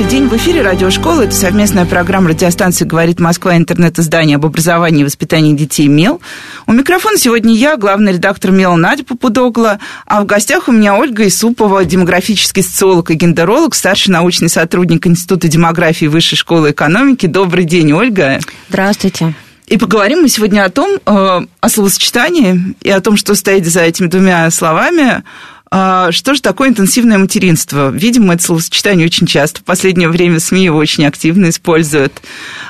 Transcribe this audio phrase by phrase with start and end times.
[0.00, 1.24] Добрый день, в эфире радиошкола.
[1.24, 6.22] Это совместная программа радиостанции «Говорит Москва» интернет-издание об образовании и воспитании детей МЕЛ.
[6.66, 11.28] У микрофона сегодня я, главный редактор МЕЛ Надя Попудогла, а в гостях у меня Ольга
[11.28, 17.26] Исупова, демографический социолог и гендеролог, старший научный сотрудник Института демографии Высшей школы экономики.
[17.26, 18.40] Добрый день, Ольга.
[18.70, 19.34] Здравствуйте.
[19.66, 23.82] И поговорим мы сегодня о том, э, о словосочетании и о том, что стоит за
[23.82, 25.24] этими двумя словами.
[25.72, 27.90] Э, что же такое интенсивное материнство?
[27.90, 29.60] Видимо, это словосочетание очень часто.
[29.60, 32.20] В последнее время СМИ его очень активно используют.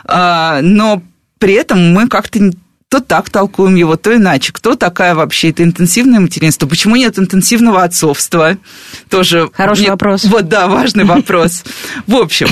[0.07, 1.03] Э, но
[1.39, 2.53] при этом мы как-то
[2.91, 4.53] то так толкуем его, то иначе.
[4.53, 5.51] Кто такая вообще?
[5.51, 6.67] Это интенсивное материнство?
[6.67, 8.59] Почему нет интенсивного отцовства?
[9.09, 9.91] Тоже Хороший мне...
[9.93, 10.25] вопрос.
[10.25, 11.63] Вот, да, важный вопрос.
[12.09, 12.49] В общем,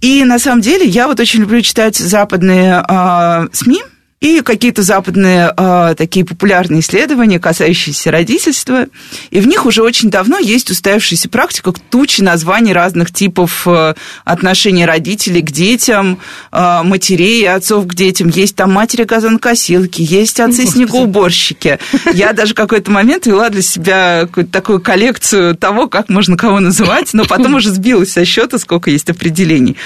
[0.00, 3.82] и на самом деле я вот очень люблю читать западные э, СМИ,
[4.20, 8.86] и какие-то западные э, такие популярные исследования, касающиеся родительства.
[9.30, 14.86] И в них уже очень давно есть устоявшаяся практика тучи названий разных типов э, отношений
[14.86, 16.18] родителей к детям,
[16.50, 18.30] э, матерей и отцов к детям.
[18.30, 21.78] Есть там матери газонокосилки, есть отцы-снегоуборщики.
[22.14, 27.12] Я даже какой-то момент вела для себя какую-то такую коллекцию того, как можно кого называть,
[27.12, 29.76] но потом уже сбилась со счета, сколько есть определений.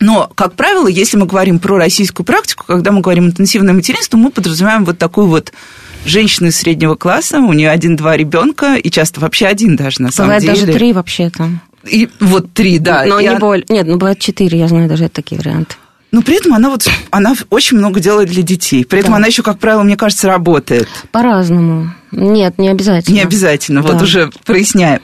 [0.00, 4.30] Но, как правило, если мы говорим про российскую практику, когда мы говорим интенсивное материнство, мы
[4.30, 5.52] подразумеваем вот такую вот
[6.04, 10.28] женщину из среднего класса, у нее один-два ребенка, и часто вообще один даже, на самом
[10.28, 10.52] бывает деле.
[10.52, 11.50] Бывает даже три вообще-то.
[11.84, 13.04] И вот три, да.
[13.06, 13.38] Но и не она...
[13.38, 13.64] более.
[13.68, 15.76] Нет, ну бывает четыре, я знаю даже такие варианты.
[16.12, 18.84] Но при этом она вот она очень много делает для детей.
[18.84, 19.16] При этом да.
[19.18, 20.88] она еще, как правило, мне кажется, работает.
[21.12, 21.92] По-разному.
[22.12, 23.14] Нет, не обязательно.
[23.14, 23.92] Не обязательно, да.
[23.92, 25.00] вот уже проясняем.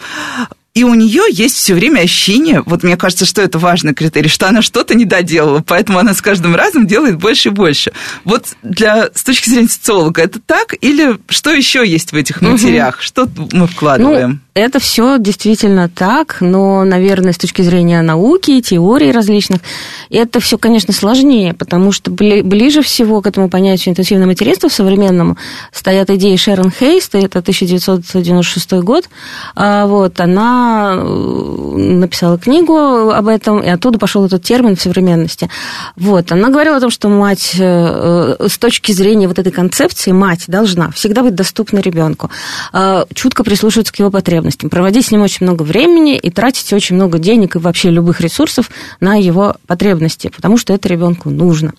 [0.74, 4.48] И у нее есть все время ощущение, вот мне кажется, что это важный критерий, что
[4.48, 7.92] она что-то не доделала, поэтому она с каждым разом делает больше и больше.
[8.24, 10.74] Вот для, с точки зрения социолога это так?
[10.80, 12.94] Или что еще есть в этих матерях?
[12.94, 13.02] Угу.
[13.02, 14.30] Что мы вкладываем?
[14.30, 19.60] Ну, это все действительно так, но, наверное, с точки зрения науки, теорий различных,
[20.08, 25.36] это все, конечно, сложнее, потому что ближе всего к этому понятию интенсивного материнства в современному
[25.70, 29.08] стоят идеи Шерон Хейст, это 1996 год,
[29.54, 35.48] а вот, она Э, написала книгу об этом, и оттуда пошел этот термин в современности.
[35.96, 36.30] Вот.
[36.32, 40.90] Она говорила о том, что мать э, с точки зрения вот этой концепции, мать должна
[40.90, 42.30] всегда быть доступна ребенку,
[42.72, 46.96] э, чутко прислушиваться к его потребностям, проводить с ним очень много времени и тратить очень
[46.96, 51.72] много денег и вообще любых ресурсов на его потребности, потому что это ребенку нужно.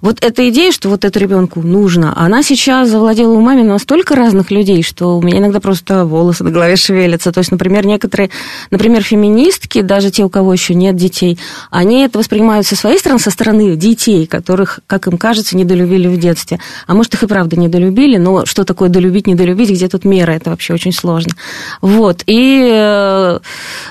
[0.00, 4.82] Вот эта идея, что вот это ребенку нужно, она сейчас завладела умами настолько разных людей,
[4.82, 7.32] что у меня иногда просто волосы на голове шевелятся.
[7.32, 8.30] То есть, например, некоторые некоторые,
[8.70, 11.38] например, феминистки, даже те, у кого еще нет детей,
[11.70, 16.18] они это воспринимают со своей стороны, со стороны детей, которых, как им кажется, недолюбили в
[16.18, 16.60] детстве.
[16.86, 20.50] А может, их и правда недолюбили, но что такое долюбить, недолюбить, где тут мера, это
[20.50, 21.32] вообще очень сложно.
[21.80, 22.22] Вот.
[22.26, 23.38] И э,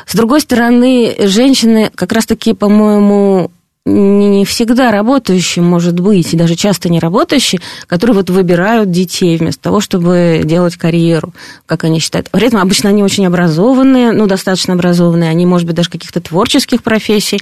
[0.08, 3.52] с другой стороны, женщины как раз-таки, по-моему,
[3.86, 9.62] не всегда работающие, может быть, и даже часто не работающие, которые вот выбирают детей вместо
[9.62, 11.34] того, чтобы делать карьеру,
[11.66, 12.30] как они считают.
[12.32, 16.82] При этом обычно они очень образованные, ну, достаточно образованные, они, может быть, даже каких-то творческих
[16.82, 17.42] профессий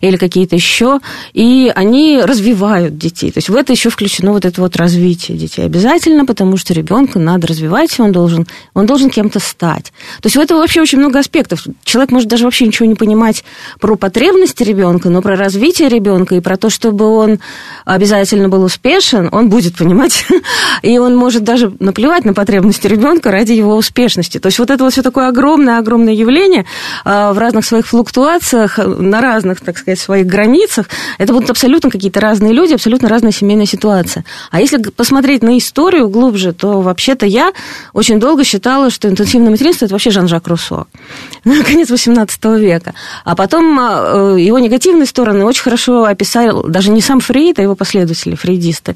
[0.00, 0.98] или какие-то еще,
[1.34, 3.30] и они развивают детей.
[3.30, 7.20] То есть в это еще включено вот это вот развитие детей обязательно, потому что ребенка
[7.20, 9.92] надо развивать, он должен, он должен кем-то стать.
[10.20, 11.64] То есть в этом вообще очень много аспектов.
[11.84, 13.44] Человек может даже вообще ничего не понимать
[13.78, 17.38] про потребности ребенка, но про развитие развитие ребенка и про то, чтобы он
[17.84, 20.24] обязательно был успешен, он будет понимать,
[20.82, 24.38] и он может даже наплевать на потребности ребенка ради его успешности.
[24.38, 26.64] То есть вот это вот все такое огромное-огромное явление
[27.04, 30.88] а, в разных своих флуктуациях, на разных, так сказать, своих границах.
[31.18, 34.24] Это будут абсолютно какие-то разные люди, абсолютно разная семейная ситуация.
[34.50, 37.52] А если посмотреть на историю глубже, то вообще-то я
[37.92, 40.86] очень долго считала, что интенсивное материнство– это вообще Жан-Жак Руссо.
[41.44, 42.94] Конец XVIII века.
[43.24, 47.62] А потом а, э, его негативные стороны очень хорошо описал даже не сам Фрейд, а
[47.62, 48.94] его последователи, фрейдисты.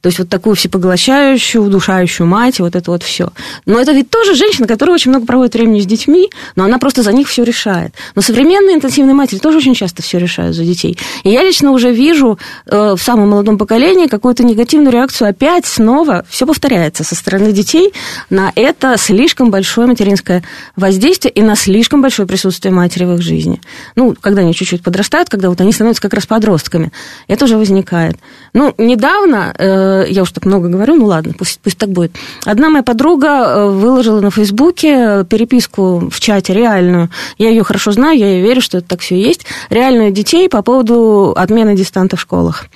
[0.00, 3.30] То есть вот такую всепоглощающую, удушающую мать, вот это вот все.
[3.66, 7.02] Но это ведь тоже женщина, которая очень много проводит времени с детьми, но она просто
[7.02, 7.94] за них все решает.
[8.14, 10.96] Но современные интенсивные матери тоже очень часто все решают за детей.
[11.24, 16.24] И я лично уже вижу э, в самом молодом поколении какую-то негативную реакцию опять снова,
[16.28, 17.92] все повторяется со стороны детей
[18.30, 20.44] на это слишком большое материнское
[20.76, 23.60] воздействие и на слишком большое присутствие матери в их жизни.
[23.96, 26.92] Ну, когда они чуть-чуть подрастают, когда вот они становятся как раз подростками.
[27.28, 28.16] Это уже возникает.
[28.52, 32.12] Ну, недавно, э, я уж так много говорю, ну ладно, пусть, пусть так будет.
[32.44, 37.08] Одна моя подруга э, выложила на Фейсбуке переписку в чате реальную.
[37.38, 39.46] Я ее хорошо знаю, я ей верю, что это так все есть.
[39.70, 42.66] Реальную детей по поводу отмены дистанта в школах.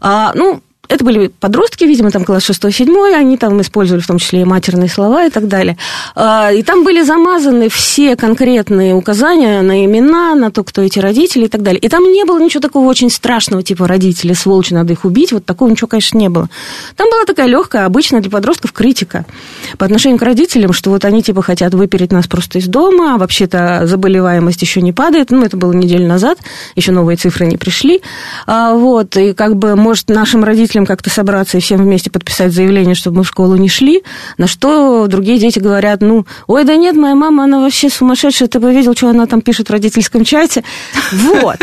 [0.00, 4.42] А, ну, это были подростки, видимо, там класс 6-7, они там использовали в том числе
[4.42, 5.76] и матерные слова и так далее.
[6.14, 11.44] А, и там были замазаны все конкретные указания на имена, на то, кто эти родители
[11.44, 11.80] и так далее.
[11.80, 15.32] И там не было ничего такого очень страшного, типа родители, сволочи, надо их убить.
[15.32, 16.48] Вот такого ничего, конечно, не было.
[16.96, 19.26] Там была такая легкая, обычная для подростков критика
[19.76, 23.18] по отношению к родителям, что вот они типа хотят выпереть нас просто из дома, а
[23.18, 25.30] вообще-то заболеваемость еще не падает.
[25.30, 26.38] Ну, это было неделю назад,
[26.76, 28.00] еще новые цифры не пришли.
[28.46, 32.52] А, вот, и как бы, может, нашим родителям родителям как-то собраться и всем вместе подписать
[32.52, 34.02] заявление, чтобы мы в школу не шли,
[34.38, 38.60] на что другие дети говорят, ну, ой, да нет, моя мама, она вообще сумасшедшая, ты
[38.60, 40.62] бы видел, что она там пишет в родительском чате.
[41.12, 41.56] Вот.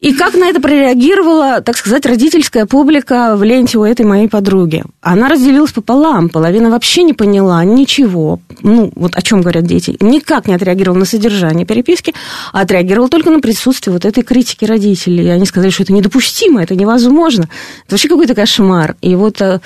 [0.00, 4.84] И как на это прореагировала, так сказать, родительская публика в ленте у этой моей подруги?
[5.00, 6.28] Она разделилась пополам.
[6.28, 8.38] Половина вообще не поняла ничего.
[8.60, 9.96] Ну, вот о чем говорят дети.
[10.00, 12.12] Никак не отреагировала на содержание переписки,
[12.52, 15.24] а отреагировала только на присутствие вот этой критики родителей.
[15.24, 17.48] И они сказали, что это недопустимо, это невозможно.
[17.86, 18.96] Это вообще какой-то кошмар.
[19.00, 19.60] И вот э,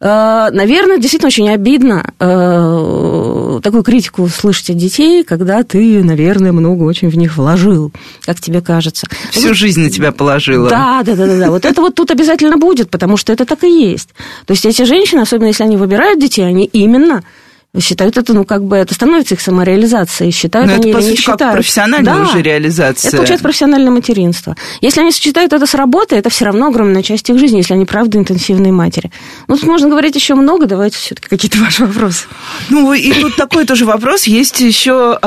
[0.00, 7.08] наверное, действительно очень обидно э, такую критику слышать от детей, когда ты, наверное, много очень
[7.08, 7.92] в них вложил,
[8.22, 9.06] как тебе кажется.
[9.30, 10.68] Всю вот, жизнь на тебя положила.
[10.68, 11.50] Да, да, да, да, да.
[11.50, 14.10] Вот это вот тут обязательно будет, потому что это так и есть.
[14.46, 17.22] То есть эти женщины, особенно если они выбирают детей, они именно
[17.80, 21.08] считают это, ну, как бы, это становится их самореализацией, считают Но они это, по или
[21.08, 21.40] сути, не считают.
[21.40, 23.08] как профессиональная да, уже реализация.
[23.08, 24.56] Это получается профессиональное материнство.
[24.80, 27.84] Если они сочетают это с работой, это все равно огромная часть их жизни, если они
[27.84, 29.10] правда интенсивные матери.
[29.48, 32.26] Ну, тут можно говорить еще много, давайте все-таки какие-то ваши вопросы.
[32.70, 34.24] Ну, и тут такой тоже вопрос.
[34.24, 35.18] Есть еще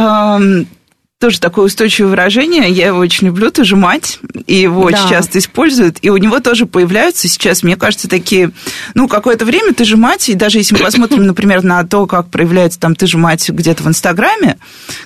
[1.19, 4.97] тоже такое устойчивое выражение, я его очень люблю, ты же мать, и его да.
[4.97, 8.51] очень часто используют, и у него тоже появляются сейчас, мне кажется, такие,
[8.93, 12.29] ну, какое-то время ты же мать, и даже если мы посмотрим, например, на то, как
[12.29, 14.57] проявляется там ты же мать где-то в Инстаграме,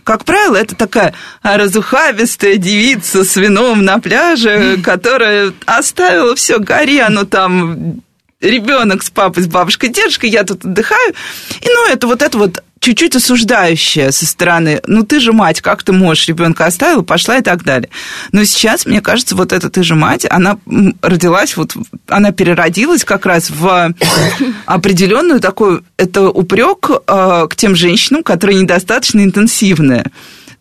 [0.03, 1.13] как правило, это такая
[1.43, 8.01] разухабистая девица с вином на пляже, которая оставила все гори, оно там
[8.41, 11.13] ребенок с папой, с бабушкой, дедушкой, я тут отдыхаю.
[11.61, 15.83] И, ну, это вот это вот чуть-чуть осуждающее со стороны, ну, ты же мать, как
[15.83, 17.89] ты можешь, ребенка оставила, пошла и так далее.
[18.31, 20.57] Но сейчас, мне кажется, вот эта ты же мать, она
[21.01, 21.75] родилась, вот
[22.07, 23.93] она переродилась как раз в
[24.65, 30.05] определенную такую, это упрек э, к тем женщинам, которые недостаточно интенсивные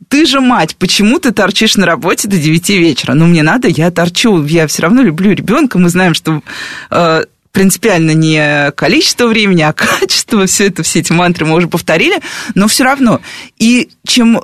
[0.09, 3.15] ты же мать, почему ты торчишь на работе до 9 вечера?
[3.15, 6.43] Ну, мне надо, я торчу, я все равно люблю ребенка, мы знаем, что
[6.91, 12.20] э, принципиально не количество времени, а качество, все это, все эти мантры мы уже повторили,
[12.55, 13.20] но все равно.
[13.58, 14.43] И чем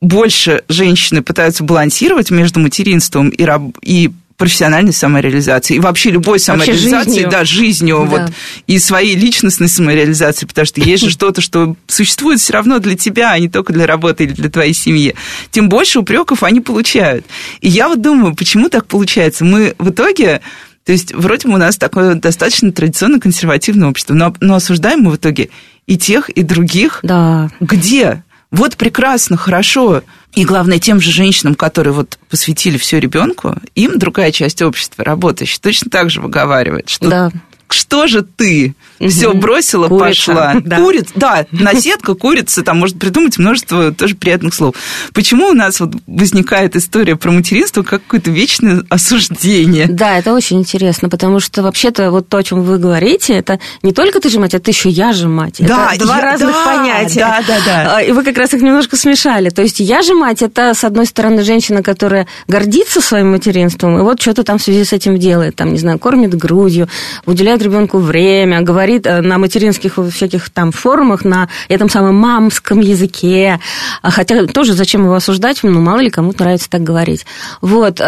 [0.00, 7.04] больше женщины пытаются балансировать между материнством и, раб, и профессиональной самореализацией, и вообще любой самореализацией,
[7.04, 7.30] жизнью.
[7.30, 8.10] да, жизнью, да.
[8.10, 8.32] вот,
[8.66, 13.30] и своей личностной самореализацией, потому что есть же что-то, что существует все равно для тебя,
[13.30, 15.14] а не только для работы или для твоей семьи,
[15.52, 17.24] тем больше упреков они получают.
[17.60, 19.44] И я вот думаю, почему так получается?
[19.44, 20.40] Мы в итоге
[20.84, 25.12] то есть вроде бы у нас такое достаточно традиционно консервативное общество, но, но осуждаем мы
[25.12, 25.50] в итоге
[25.86, 27.00] и тех, и других.
[27.02, 27.50] Да.
[27.60, 28.24] Где?
[28.50, 30.02] Вот прекрасно, хорошо.
[30.34, 35.60] И главное, тем же женщинам, которые вот посвятили все ребенку, им другая часть общества, работающая,
[35.60, 37.32] точно так же выговаривает, что да
[37.72, 39.08] что же ты угу.
[39.08, 40.54] все бросила, курица, пошла?
[40.62, 40.76] Да.
[40.76, 44.74] Курица, да, наседка, курица, там может придумать множество тоже приятных слов.
[45.12, 49.86] Почему у нас вот возникает история про материнство как какое-то вечное осуждение?
[49.86, 53.92] Да, это очень интересно, потому что вообще-то вот то, о чем вы говорите, это не
[53.92, 55.56] только ты же мать, это еще я же мать.
[55.58, 57.20] Да, это два я, разных да, понятия.
[57.20, 57.96] Да, да, да.
[57.96, 59.50] А, и вы как раз их немножко смешали.
[59.50, 64.02] То есть я же мать, это, с одной стороны, женщина, которая гордится своим материнством, и
[64.02, 66.88] вот что-то там в связи с этим делает, там, не знаю, кормит грудью,
[67.26, 73.60] уделяет ребенку время, говорит э, на материнских всяких там форумах на этом самом мамском языке.
[74.02, 77.26] Хотя тоже зачем его осуждать, ну, мало ли кому-то нравится так говорить.
[77.60, 78.00] Вот.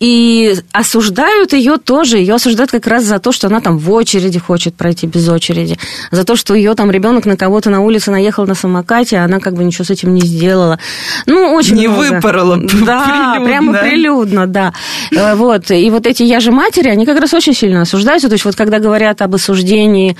[0.00, 2.18] И осуждают ее тоже.
[2.18, 5.76] Ее осуждают как раз за то, что она там в очереди хочет пройти без очереди.
[6.12, 9.40] За то, что ее там ребенок на кого-то на улице наехал на самокате, а она
[9.40, 10.78] как бы ничего с этим не сделала.
[11.26, 12.14] Ну, очень Не много.
[12.14, 13.44] выпорола Да, прилюдно.
[13.44, 14.72] прямо прилюдно, да.
[15.10, 15.68] Э, вот.
[15.72, 18.28] И вот эти я же матери, они как раз очень сильно осуждаются.
[18.28, 20.16] То есть вот когда говорят об осуждении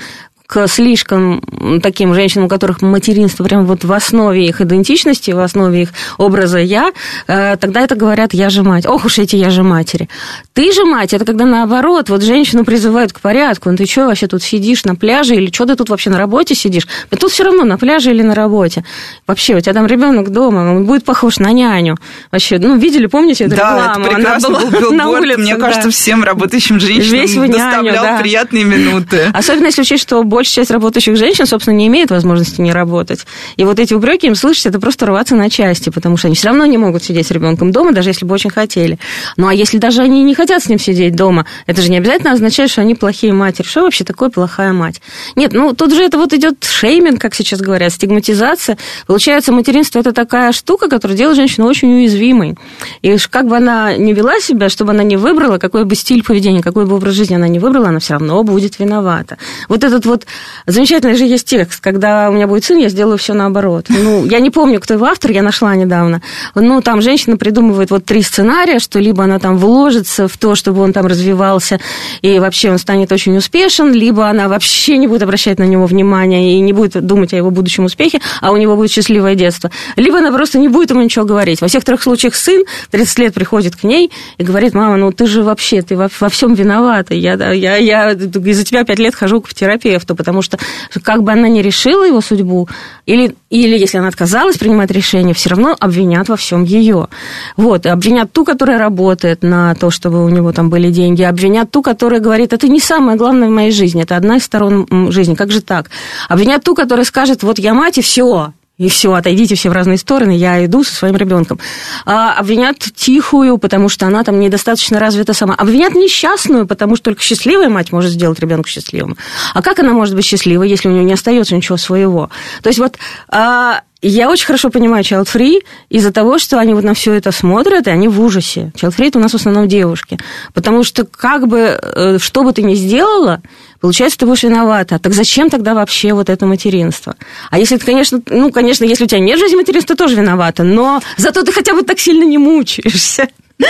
[0.49, 1.43] к слишком
[1.83, 6.57] таким женщинам, у которых материнство прямо вот в основе их идентичности, в основе их образа
[6.57, 6.91] «я»,
[7.27, 8.87] э, тогда это говорят «я же мать».
[8.87, 10.09] Ох уж эти «я же матери».
[10.53, 13.69] Ты же мать, это когда наоборот, вот женщину призывают к порядку.
[13.69, 16.55] Ну ты что вообще тут сидишь на пляже или что ты тут вообще на работе
[16.55, 16.87] сидишь?
[17.11, 18.83] Да тут все равно на пляже или на работе.
[19.27, 21.97] Вообще, у тебя там ребенок дома, он будет похож на няню.
[22.31, 24.05] Вообще, ну, видели, помните эту да, рекламу?
[24.05, 25.65] Это прекрасно Она была был на улице, мне да.
[25.67, 28.19] кажется, всем работающим женщинам Весь доставлял няню, да.
[28.19, 29.29] приятные минуты.
[29.31, 33.25] Особенно если учесть, что большая часть работающих женщин, собственно, не имеет возможности не работать.
[33.57, 36.47] И вот эти упреки им слышать, это просто рваться на части, потому что они все
[36.47, 38.99] равно не могут сидеть с ребенком дома, даже если бы очень хотели.
[39.35, 42.31] Ну, а если даже они не хотят с ним сидеть дома, это же не обязательно
[42.31, 43.65] означает, что они плохие матери.
[43.67, 45.01] Что вообще такое плохая мать?
[45.35, 48.77] Нет, ну, тут же это вот идет шейминг, как сейчас говорят, стигматизация.
[49.07, 52.55] Получается, материнство это такая штука, которая делает женщину очень уязвимой.
[53.01, 56.61] И как бы она не вела себя, чтобы она не выбрала, какой бы стиль поведения,
[56.61, 59.37] какой бы образ жизни она не выбрала, она все равно будет виновата.
[59.67, 60.25] Вот этот вот
[60.65, 63.87] замечательный же есть текст, когда у меня будет сын, я сделаю все наоборот.
[63.89, 66.21] Ну, я не помню, кто его автор, я нашла недавно.
[66.55, 70.81] Ну, там женщина придумывает вот три сценария, что либо она там вложится в то, чтобы
[70.81, 71.79] он там развивался,
[72.21, 76.55] и вообще он станет очень успешен, либо она вообще не будет обращать на него внимания
[76.55, 79.71] и не будет думать о его будущем успехе, а у него будет счастливое детство.
[79.95, 81.61] Либо она просто не будет ему ничего говорить.
[81.61, 85.25] Во всех трех случаях сын 30 лет приходит к ней и говорит, мама, ну ты
[85.25, 87.13] же вообще, ты во, во всем виновата.
[87.13, 90.59] Я, я, я из-за тебя пять лет хожу к терапевту, потому что
[91.01, 92.67] как бы она не решила его судьбу,
[93.05, 97.07] или, или если она отказалась принимать решение, все равно обвинят во всем ее.
[97.55, 101.81] Вот, обвинят ту, которая работает на то, чтобы у него там были деньги, обвинят ту,
[101.81, 105.51] которая говорит, это не самое главное в моей жизни, это одна из сторон жизни, как
[105.51, 105.89] же так?
[106.27, 109.97] Обвинят ту, которая скажет, вот я мать, и все, и все, отойдите все в разные
[109.97, 111.59] стороны, я иду со своим ребенком.
[112.05, 115.53] А обвинят тихую, потому что она там недостаточно развита сама.
[115.53, 119.17] Обвинят несчастную, потому что только счастливая мать может сделать ребенка счастливым.
[119.53, 122.29] А как она может быть счастливой, если у нее не остается ничего своего?
[122.63, 126.83] То есть вот а, я очень хорошо понимаю Child Free из-за того, что они вот
[126.83, 128.71] на все это смотрят, и они в ужасе.
[128.75, 130.17] Child Free это у нас в основном девушки.
[130.53, 133.41] Потому что как бы, э, что бы ты ни сделала,
[133.81, 134.99] получается, ты будешь виновата.
[134.99, 137.15] Так зачем тогда вообще вот это материнство?
[137.49, 141.01] А если ты, конечно, ну, конечно, если у тебя нет жизни материнства, тоже виновата, но
[141.17, 143.27] зато ты хотя бы так сильно не мучаешься.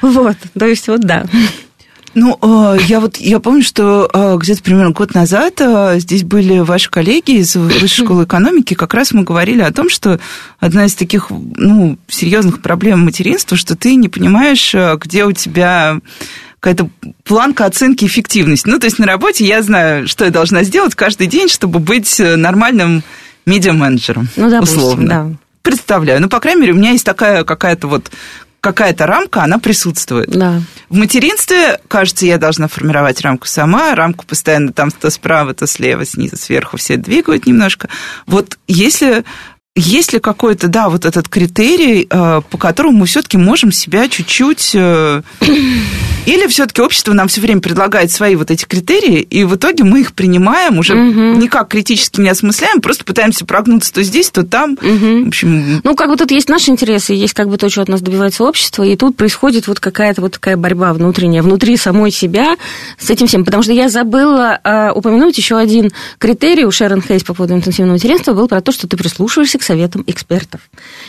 [0.00, 1.26] Вот, то есть вот да.
[2.20, 6.58] Ну, а, я вот, я помню, что а, где-то примерно год назад а, здесь были
[6.58, 10.18] ваши коллеги из Высшей школы экономики, как раз мы говорили о том, что
[10.58, 16.00] одна из таких, ну, серьезных проблем материнства, что ты не понимаешь, где у тебя
[16.58, 16.90] какая-то
[17.22, 18.68] планка оценки эффективности.
[18.68, 22.18] Ну, то есть на работе я знаю, что я должна сделать каждый день, чтобы быть
[22.18, 23.04] нормальным
[23.46, 24.28] медиа-менеджером.
[24.34, 25.08] Ну, допустим, условно.
[25.08, 25.30] да
[25.68, 26.22] представляю.
[26.22, 28.10] Ну, по крайней мере, у меня есть такая какая-то вот
[28.60, 30.30] какая-то рамка, она присутствует.
[30.30, 30.60] Да.
[30.88, 36.04] В материнстве, кажется, я должна формировать рамку сама, рамку постоянно там то справа, то слева,
[36.04, 37.88] снизу, сверху все двигают немножко.
[38.26, 39.24] Вот если
[39.78, 44.72] есть ли какой-то, да, вот этот критерий, э, по которому мы все-таки можем себя чуть-чуть...
[44.74, 45.22] Э,
[46.26, 50.00] или все-таки общество нам все время предлагает свои вот эти критерии, и в итоге мы
[50.00, 51.38] их принимаем, уже угу.
[51.38, 54.72] никак критически не осмысляем, просто пытаемся прогнуться то здесь, то там.
[54.72, 55.24] Угу.
[55.24, 55.80] В общем...
[55.82, 58.44] Ну, как бы тут есть наши интересы, есть как бы то, что от нас добивается
[58.44, 62.56] общество, и тут происходит вот какая-то вот такая борьба внутренняя, внутри самой себя
[62.98, 63.44] с этим всем.
[63.44, 67.94] Потому что я забыла э, упомянуть еще один критерий у Шерон Хейс по поводу интенсивного
[67.94, 70.62] материнства был про то, что ты прислушиваешься к советам экспертов.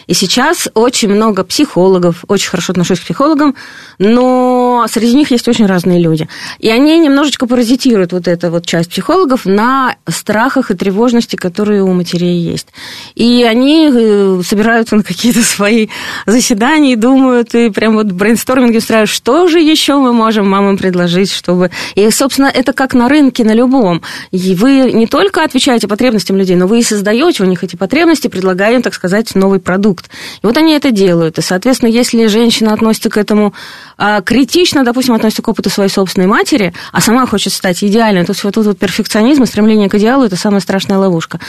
[0.07, 3.55] И сейчас очень много психологов, очень хорошо отношусь к психологам,
[3.99, 6.27] но среди них есть очень разные люди.
[6.59, 11.93] И они немножечко паразитируют вот эту вот часть психологов на страхах и тревожности, которые у
[11.93, 12.67] матерей есть.
[13.15, 15.87] И они э, собираются на какие-то свои
[16.25, 21.31] заседания и думают, и прям вот брейнсторминги устраивают, что же еще мы можем мамам предложить,
[21.31, 21.71] чтобы...
[21.95, 24.01] И, собственно, это как на рынке, на любом.
[24.31, 28.27] И вы не только отвечаете потребностям людей, но вы и создаете у них эти потребности,
[28.27, 30.09] предлагая им, так сказать, новый продукт.
[30.41, 31.37] И вот они это делают.
[31.37, 33.53] И, соответственно, если женщина относится к этому
[33.97, 38.31] а, критично, допустим, относится к опыту своей собственной матери, а сама хочет стать идеальной, то
[38.31, 41.39] есть вот тут вот перфекционизм и стремление к идеалу– это самая страшная ловушка,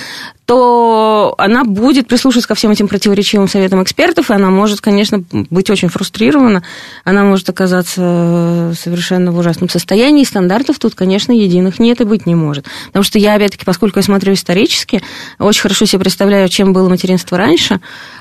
[0.51, 5.71] то она будет прислушиваться ко всем этим противоречивым советам экспертов, и она может, конечно, быть
[5.71, 6.65] очень фрустрирована,
[7.05, 12.27] она может оказаться совершенно в ужасном состоянии, и стандартов тут, конечно, единых нет и быть
[12.27, 12.67] не может.
[12.89, 15.05] Потому что я, опять-таки, поскольку я смотрю исторически,
[15.39, 17.79] очень хорошо себе представляю, чем было материнство раньше,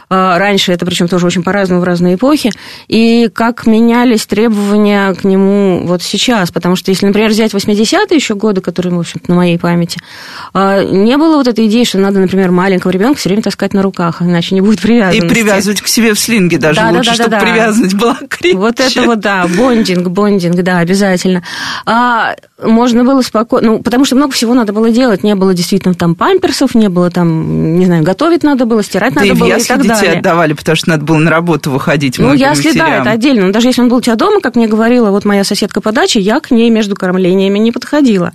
[0.10, 2.52] раньше, это причем тоже очень по-разному в разные эпохи,
[2.88, 6.52] и как менялись требования к нему вот сейчас.
[6.52, 10.00] Потому что если, например, взять 80-е еще годы, которые, в общем на моей памяти,
[10.54, 13.82] а, не было вот этой идеи, что надо например, маленького ребенка все время таскать на
[13.82, 15.26] руках, иначе не будет привязанности.
[15.26, 18.18] И привязывать к себе в слинге даже да, лучше, да, да, чтобы да, привязанность была
[18.28, 18.58] крепче.
[18.58, 21.44] Вот это вот, да, бондинг, бондинг, да, обязательно.
[21.86, 25.94] А, можно было спокойно, ну, потому что много всего надо было делать, не было действительно
[25.94, 29.64] там памперсов, не было там, не знаю, готовить надо было, стирать да надо было и
[29.64, 32.56] так детей отдавали, потому что надо было на работу выходить Ну, матерям.
[32.78, 35.26] да, это отдельно, но даже если он был у тебя дома, как мне говорила вот
[35.26, 38.34] моя соседка по даче, я к ней между кормлениями не подходила.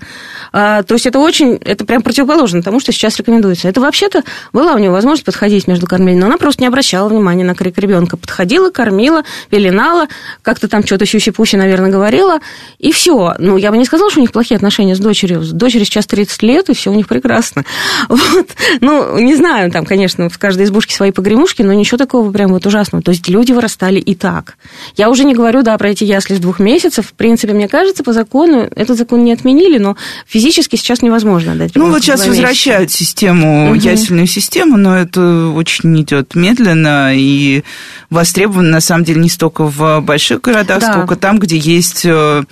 [0.53, 3.69] А, то есть это очень, это прям противоположно тому, что сейчас рекомендуется.
[3.69, 7.45] Это вообще-то была у нее возможность подходить между кормлениями, но она просто не обращала внимания
[7.45, 8.17] на крик ребенка.
[8.17, 10.07] Подходила, кормила, пеленала,
[10.43, 12.39] как-то там что-то щущи-пущи, наверное, говорила,
[12.79, 13.35] и все.
[13.39, 15.43] Ну, я бы не сказала, что у них плохие отношения с дочерью.
[15.43, 17.65] С дочерью сейчас 30 лет, и все у них прекрасно.
[18.09, 18.47] Вот.
[18.81, 22.67] Ну, не знаю, там, конечно, в каждой избушке свои погремушки, но ничего такого прям вот
[22.67, 23.03] ужасного.
[23.03, 24.57] То есть люди вырастали и так.
[24.97, 27.07] Я уже не говорю, да, про эти ясли с двух месяцев.
[27.07, 29.97] В принципе, мне кажется, по закону, этот закон не отменили, но
[30.27, 33.75] физически сейчас невозможно дать Ну, вот сейчас возвращают систему, угу.
[33.75, 37.63] ясельную систему, но это очень идет медленно и
[38.11, 40.93] востребовано, на самом деле, не столько в больших городах, да.
[40.93, 42.45] сколько там, где есть э,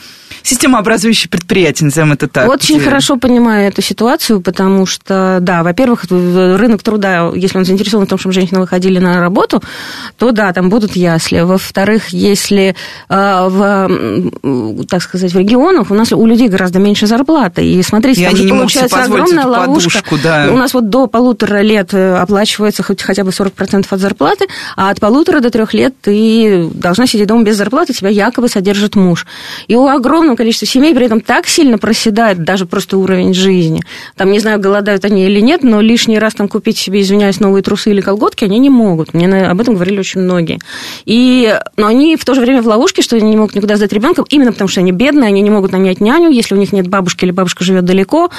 [0.42, 2.48] системообразующие предприятия, назовем это так.
[2.48, 2.84] Очень где...
[2.84, 8.18] хорошо понимаю эту ситуацию, потому что, да, во-первых, рынок труда, если он заинтересован в том,
[8.18, 9.62] чтобы женщины выходили на работу,
[10.18, 11.40] то да, там будут ясли.
[11.40, 12.74] Во-вторых, если
[13.08, 17.64] э, в, так сказать, в регионах у нас у людей гораздо меньше зарплаты.
[17.64, 20.02] И смотрите, и там же получается огромная ловушка.
[20.02, 20.48] Подушку, да.
[20.50, 24.46] У нас вот до полутора лет э, оплачивается хоть, хотя бы 40% от зарплаты,
[24.76, 28.96] а от полутора до трех лет ты должна сидеть дома без зарплаты, тебя якобы содержит
[28.96, 29.26] муж.
[29.68, 33.82] И у огромного огромном количестве семей при этом так сильно проседает даже просто уровень жизни.
[34.16, 37.62] Там, не знаю, голодают они или нет, но лишний раз там купить себе, извиняюсь, новые
[37.62, 38.81] трусы или колготки они не могут.
[39.12, 40.58] Мне об этом говорили очень многие.
[41.04, 43.92] И, но они в то же время в ловушке, что они не могут никуда сдать
[43.92, 46.88] ребенка, именно потому что они бедные, они не могут нанять няню, если у них нет
[46.88, 48.30] бабушки или бабушка живет далеко,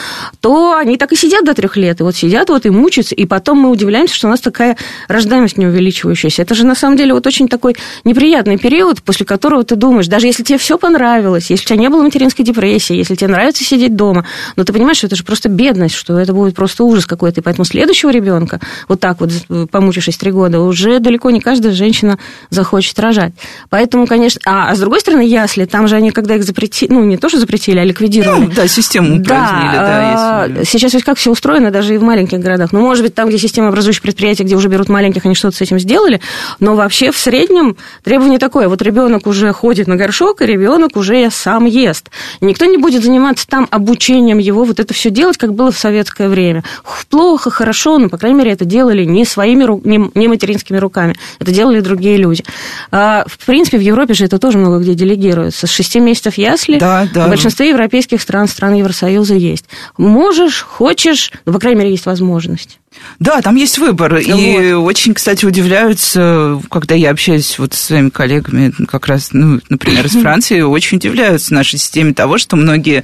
[0.42, 2.00] то они так и сидят до трех лет.
[2.00, 5.58] И вот сидят вот и мучаются, и потом мы удивляемся, что у нас такая рождаемость
[5.58, 6.42] не увеличивающаяся.
[6.42, 10.28] Это же на самом деле вот очень такой неприятный период, после которого ты думаешь, даже
[10.28, 13.96] если тебе все понравилось, если у тебя не было материнской депрессии, если тебе нравится сидеть
[13.96, 17.42] дома, но ты понимаешь, что это же просто бедность, что это будет просто ужас какой-то.
[17.42, 19.32] И поэтому следующего ребенка, вот так вот,
[19.72, 22.18] помучившись три года, уже далеко не каждая женщина
[22.50, 23.34] захочет рожать.
[23.70, 24.42] Поэтому, конечно...
[24.46, 27.38] А, а с другой стороны, ясли, там же они, когда их запретили, ну, не тоже
[27.40, 28.46] запретили, а ликвидировали.
[28.46, 30.48] Ну, да, систему упразднили, да.
[30.48, 30.64] да если...
[30.66, 32.72] Сейчас ведь как все устроено, даже и в маленьких городах.
[32.72, 35.62] Ну, может быть, там, где система образующих предприятий, где уже берут маленьких, они что-то с
[35.62, 36.20] этим сделали,
[36.60, 38.68] но вообще в среднем требование такое.
[38.68, 42.10] Вот ребенок уже ходит на горшок, и ребенок уже сам ест.
[42.42, 46.30] Никто не будет заниматься там обучением его, вот это все делать, как было в советское
[46.30, 46.64] время.
[47.10, 51.80] Плохо, хорошо, но, по крайней мере, это делали не своими, не материнскими руками, это делали
[51.80, 52.44] другие люди.
[52.92, 55.68] А, в принципе, в Европе же это тоже много где делегируется.
[55.68, 57.28] С 6 месяцев ясли да, да.
[57.28, 59.66] в большинстве европейских стран, стран Евросоюза есть.
[59.98, 62.80] Можешь, хочешь, но, по крайней мере, есть возможность.
[63.20, 64.14] Да, там есть выбор.
[64.14, 64.22] Вот.
[64.22, 70.06] И очень, кстати, удивляются, когда я общаюсь вот со своими коллегами, как раз, ну, например,
[70.06, 73.04] из Франции, очень удивляются нашей системе того, что многие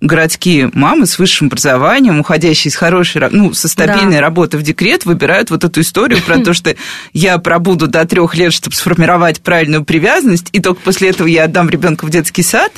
[0.00, 4.20] городские мамы с высшим образованием, уходящие из хорошей, ну, со стабильной да.
[4.20, 6.74] работы в декрет, выбирают вот эту историю про то, что
[7.12, 11.68] я пробуду до трех лет, чтобы сформировать правильную привязанность, и только после этого я отдам
[11.68, 12.72] ребенка в детский сад,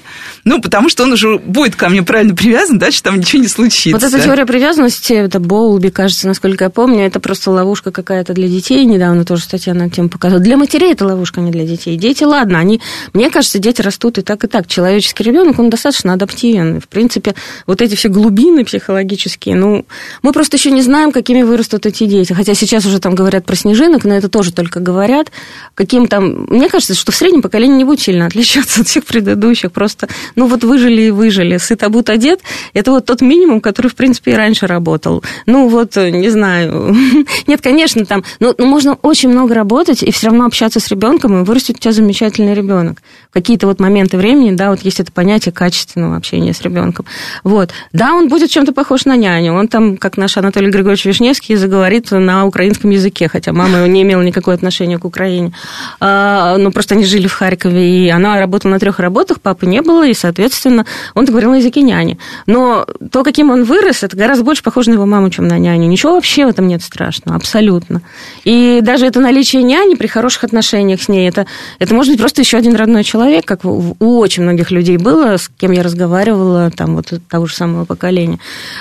[0.45, 3.91] ну, потому что он уже будет ко мне правильно привязан, дальше там ничего не случится.
[3.91, 8.49] Вот эта теория привязанности, это Боулби, кажется, насколько я помню, это просто ловушка какая-то для
[8.49, 10.43] детей, недавно тоже статья на тему показывала.
[10.43, 11.97] Для матерей это ловушка, а не для детей.
[11.97, 12.81] Дети, ладно, они,
[13.13, 14.67] мне кажется, дети растут и так, и так.
[14.67, 16.81] Человеческий ребенок, он достаточно адаптивен.
[16.81, 17.35] В принципе, принципе,
[17.67, 19.85] вот эти все глубины психологические, ну,
[20.23, 22.33] мы просто еще не знаем, какими вырастут эти дети.
[22.33, 25.33] Хотя сейчас уже там говорят про снежинок, но это тоже только говорят.
[25.75, 26.47] Каким там...
[26.49, 29.73] Мне кажется, что в среднем поколение не будет сильно отличаться от всех предыдущих.
[29.73, 31.57] Просто, ну, вот выжили и выжили.
[31.57, 32.41] Сыт, обут, одет.
[32.75, 35.25] Это вот тот минимум, который, в принципе, и раньше работал.
[35.47, 36.95] Ну, вот, не знаю.
[37.47, 38.25] Нет, конечно, там...
[38.39, 41.79] Но, но можно очень много работать и все равно общаться с ребенком, и вырастет у
[41.81, 43.03] тебя замечательный ребенок.
[43.33, 47.05] Какие-то вот моменты времени, да, вот есть это понятие качественного общения с ребенком ребенком.
[47.45, 47.71] Вот.
[47.93, 49.55] Да, он будет чем-то похож на няню.
[49.55, 54.23] Он там, как наш Анатолий Григорьевич Вишневский, заговорит на украинском языке, хотя мама не имела
[54.23, 55.53] никакого отношения к Украине.
[56.01, 59.83] А, ну, просто они жили в Харькове, и она работала на трех работах, папы не
[59.83, 62.19] было, и, соответственно, он говорил на языке няни.
[62.47, 65.89] Но то, каким он вырос, это гораздо больше похоже на его маму, чем на няню.
[65.89, 68.03] Ничего вообще в этом нет страшного, абсолютно.
[68.45, 71.47] И даже это наличие няни при хороших отношениях с ней, это,
[71.79, 75.49] это может быть просто еще один родной человек, как у очень многих людей было, с
[75.49, 78.39] кем я разговаривала, там, там вот того же самого поколения.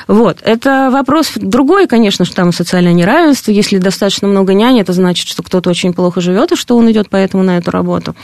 [0.07, 0.37] Вот.
[0.43, 3.51] Это вопрос другой, конечно, что там социальное неравенство.
[3.51, 7.07] Если достаточно много няни, это значит, что кто-то очень плохо живет, и что он идет
[7.09, 8.15] поэтому на эту работу.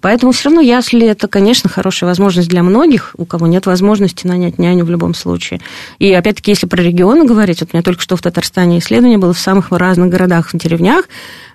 [0.00, 4.58] Поэтому все равно ясли это, конечно, хорошая возможность для многих, у кого нет возможности нанять
[4.58, 5.60] няню в любом случае.
[5.98, 9.32] И опять-таки, если про регионы говорить, вот у меня только что в Татарстане исследование было
[9.32, 11.06] в самых разных городах, в деревнях,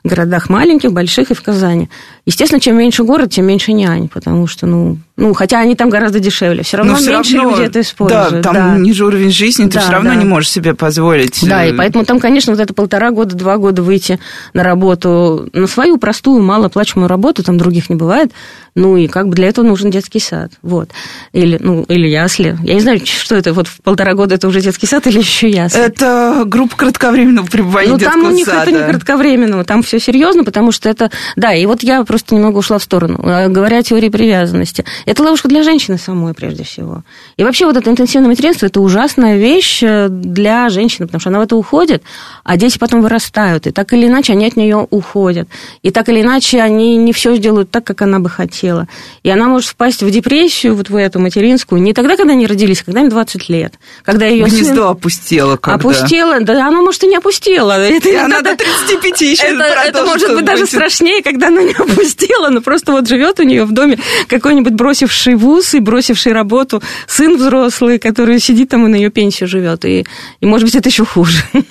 [0.07, 1.89] городах маленьких, больших и в Казани.
[2.25, 6.19] Естественно, чем меньше город, тем меньше нянь, потому что, ну, ну хотя они там гораздо
[6.19, 8.41] дешевле, все равно все меньше равно, люди это используют.
[8.41, 8.77] Да, там да.
[8.77, 10.15] ниже уровень жизни, ты да, все равно да.
[10.15, 11.39] не можешь себе позволить.
[11.47, 14.19] Да, и поэтому там, конечно, вот это полтора года, два года выйти
[14.53, 18.31] на работу, на свою простую, малооплачиваемую работу, там других не бывает,
[18.75, 20.89] ну и как бы для этого нужен детский сад, вот.
[21.33, 22.57] Или, ну, или ясли.
[22.61, 25.49] Я не знаю, что это, вот в полтора года это уже детский сад или еще
[25.49, 25.79] ясли?
[25.79, 28.69] Это группа кратковременного пребывания ну, там у них сада.
[28.69, 31.11] это не кратковременного, там все серьезно, потому что это...
[31.35, 33.19] Да, и вот я просто немного ушла в сторону.
[33.23, 34.85] А, говоря о теории привязанности.
[35.05, 37.03] Это ловушка для женщины самой, прежде всего.
[37.37, 41.39] И вообще вот это интенсивное материнство– это ужасная вещь э, для женщины, потому что она
[41.39, 42.03] в это уходит,
[42.43, 45.47] а дети потом вырастают, и так или иначе они от нее уходят.
[45.81, 48.87] И так или иначе они не все сделают так, как она бы хотела.
[49.23, 52.81] И она может впасть в депрессию, вот в эту материнскую, не тогда, когда они родились,
[52.81, 53.73] а когда им 20 лет.
[54.03, 54.83] Когда ее Гнездо сын...
[54.83, 55.79] опустело когда.
[55.79, 57.71] Опустело, да, оно, может, и не опустело.
[57.77, 61.73] Это, и она до 35 еще это, это может быть даже страшнее, когда она не
[61.73, 66.81] опустила, но просто вот живет у нее в доме какой-нибудь бросивший вуз и бросивший работу
[67.07, 69.85] сын взрослый, который сидит там и на ее пенсию живет.
[69.85, 70.05] И,
[70.41, 71.37] и может быть, это еще хуже.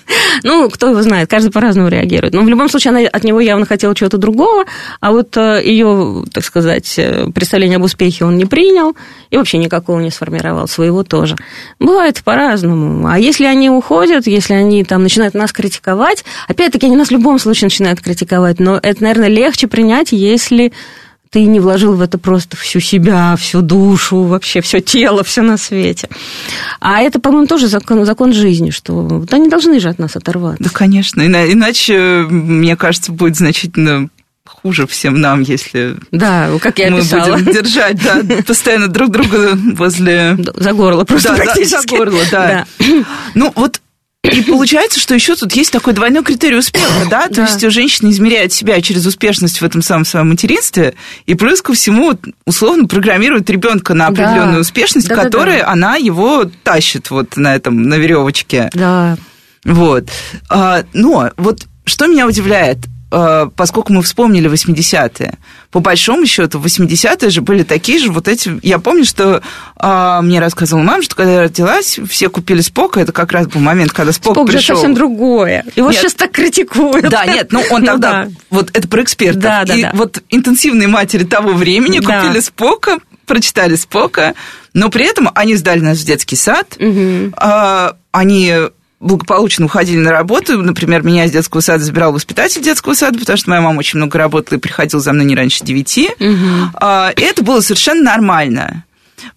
[0.43, 2.35] Ну, кто его знает, каждый по-разному реагирует.
[2.35, 4.65] Но в любом случае, она от него явно хотела чего-то другого,
[5.01, 8.95] а вот э, ее, так сказать, э, представление об успехе он не принял
[9.31, 11.37] и вообще никакого не сформировал, своего тоже.
[11.79, 13.09] Бывает по-разному.
[13.09, 17.39] А если они уходят, если они там начинают нас критиковать, опять-таки они нас в любом
[17.39, 20.73] случае начинают критиковать, но это, наверное, легче принять, если
[21.31, 25.57] ты не вложил в это просто всю себя, всю душу, вообще все тело, все на
[25.57, 26.09] свете.
[26.81, 30.63] А это, по-моему, тоже закон, закон жизни, что вот они должны же от нас оторваться.
[30.63, 31.27] Да, конечно.
[31.27, 34.09] Иначе, мне кажется, будет значительно
[34.47, 37.37] хуже всем нам, если да, как я мы писала.
[37.37, 40.39] будем держать да, постоянно друг друга возле...
[40.55, 42.67] За горло просто да, да, за горло, да.
[42.79, 42.87] да.
[43.35, 43.81] Ну, вот
[44.33, 47.29] и получается, что еще тут есть такой двойной критерий успеха, да?
[47.29, 47.43] То да.
[47.43, 50.95] есть женщина измеряет себя через успешность в этом самом своем материнстве,
[51.27, 52.13] и плюс ко всему
[52.45, 54.61] условно программирует ребенка на определенную да.
[54.61, 55.73] успешность, да, которой да, да.
[55.73, 58.71] она его тащит вот на этом, на веревочке.
[58.75, 59.17] Да.
[59.65, 60.09] Вот.
[60.49, 65.35] А, но вот что меня удивляет, Э, поскольку мы вспомнили 80-е,
[65.71, 68.59] по большому счету, 80-е же были такие же вот эти...
[68.63, 69.43] Я помню, что
[69.77, 73.61] а, мне рассказывала мама, что когда я родилась, все купили Спока, это как раз был
[73.61, 74.61] момент, когда Спок, Спок пришел.
[74.61, 75.65] же совсем другое.
[75.77, 76.01] Его нет.
[76.01, 77.09] сейчас так критикуют.
[77.09, 78.25] Да, нет, ну он ну, тогда...
[78.25, 78.29] Да.
[78.51, 79.43] Вот это про экспертов.
[79.43, 79.93] Да, да, И да.
[79.95, 82.23] вот интенсивные матери того времени да.
[82.23, 84.35] купили Спока, прочитали Спока,
[84.73, 87.33] но при этом они сдали нас в детский сад, угу.
[88.13, 88.55] они
[89.01, 90.63] благополучно уходили на работу.
[90.63, 94.19] Например, меня из детского сада забирал воспитатель детского сада, потому что моя мама очень много
[94.19, 96.09] работала и приходила за мной не раньше девяти.
[96.19, 97.17] Угу.
[97.17, 98.85] И это было совершенно нормально.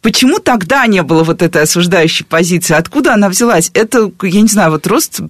[0.01, 2.73] Почему тогда не было вот этой осуждающей позиции?
[2.73, 3.71] Откуда она взялась?
[3.73, 5.21] Это, я не знаю, вот рост...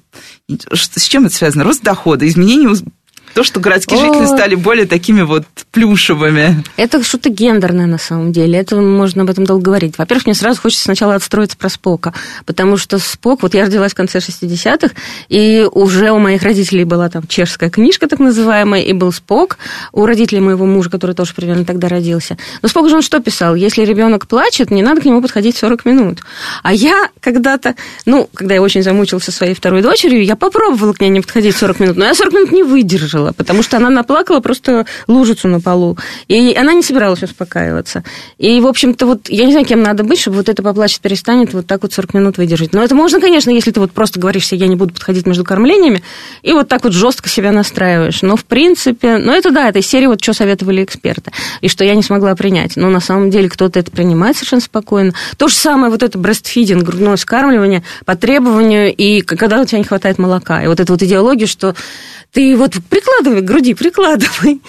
[0.71, 1.63] С чем это связано?
[1.63, 2.69] Рост дохода, изменение
[3.33, 4.05] то, что городские О.
[4.05, 6.63] жители стали более такими вот плюшевыми.
[6.77, 8.57] Это что-то гендерное на самом деле.
[8.57, 9.97] Это можно об этом долго говорить.
[9.97, 12.13] Во-первых, мне сразу хочется сначала отстроиться про Спока,
[12.45, 14.93] потому что Спок, вот я родилась в конце 60-х,
[15.29, 19.57] и уже у моих родителей была там чешская книжка так называемая, и был Спок.
[19.91, 22.37] У родителей моего мужа, который тоже примерно тогда родился.
[22.61, 23.55] Но Спок же он что писал?
[23.55, 26.19] Если ребенок плачет, не надо к нему подходить 40 минут.
[26.63, 31.09] А я когда-то, ну, когда я очень замучился своей второй дочерью, я попробовала к ней
[31.09, 34.39] не подходить 40 минут, но я 40 минут не выдержала выдержала, потому что она наплакала
[34.39, 35.97] просто лужицу на полу.
[36.27, 38.03] И она не собиралась успокаиваться.
[38.37, 41.53] И, в общем-то, вот я не знаю, кем надо быть, чтобы вот это поплачет перестанет
[41.53, 42.73] вот так вот 40 минут выдержать.
[42.73, 45.43] Но это можно, конечно, если ты вот просто говоришь себе, я не буду подходить между
[45.43, 46.03] кормлениями,
[46.43, 48.21] и вот так вот жестко себя настраиваешь.
[48.21, 51.83] Но, в принципе, ну, это да, это из серии вот что советовали эксперты, и что
[51.83, 52.75] я не смогла принять.
[52.75, 55.13] Но на самом деле кто-то это принимает совершенно спокойно.
[55.37, 59.83] То же самое вот это брестфидинг, грудное скармливание по требованию, и когда у тебя не
[59.83, 60.63] хватает молока.
[60.63, 61.75] И вот эта вот идеология, что
[62.31, 64.61] ты вот прикладывай к груди, прикладывай.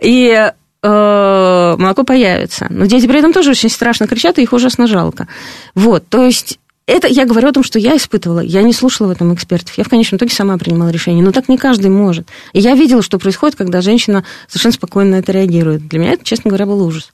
[0.00, 2.66] И э, молоко появится.
[2.70, 5.28] Но дети при этом тоже очень страшно кричат, и их ужасно жалко.
[5.74, 8.38] Вот, то есть это я говорю о том, что я испытывала.
[8.38, 9.76] Я не слушала в этом экспертов.
[9.76, 11.24] Я в конечном итоге сама принимала решение.
[11.24, 12.28] Но так не каждый может.
[12.52, 15.88] И я видела, что происходит, когда женщина совершенно спокойно на это реагирует.
[15.88, 17.10] Для меня это, честно говоря, был ужас.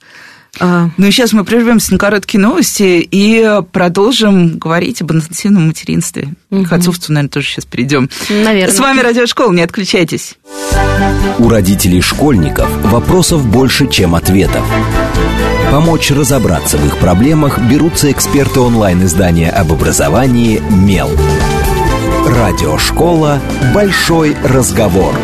[0.59, 0.89] А...
[0.97, 6.33] Ну и сейчас мы прервемся на короткие новости и продолжим говорить об интенсивном материнстве.
[6.51, 6.65] Угу.
[6.65, 8.09] К отцовству, наверное, тоже сейчас перейдем.
[8.29, 8.73] Наверное.
[8.73, 10.35] С вами Радиошкола, не отключайтесь.
[11.39, 14.63] У родителей школьников вопросов больше, чем ответов.
[15.71, 21.09] Помочь разобраться в их проблемах берутся эксперты онлайн-издания об образовании «Мел».
[22.27, 23.41] Радиошкола
[23.73, 25.15] «Большой разговор».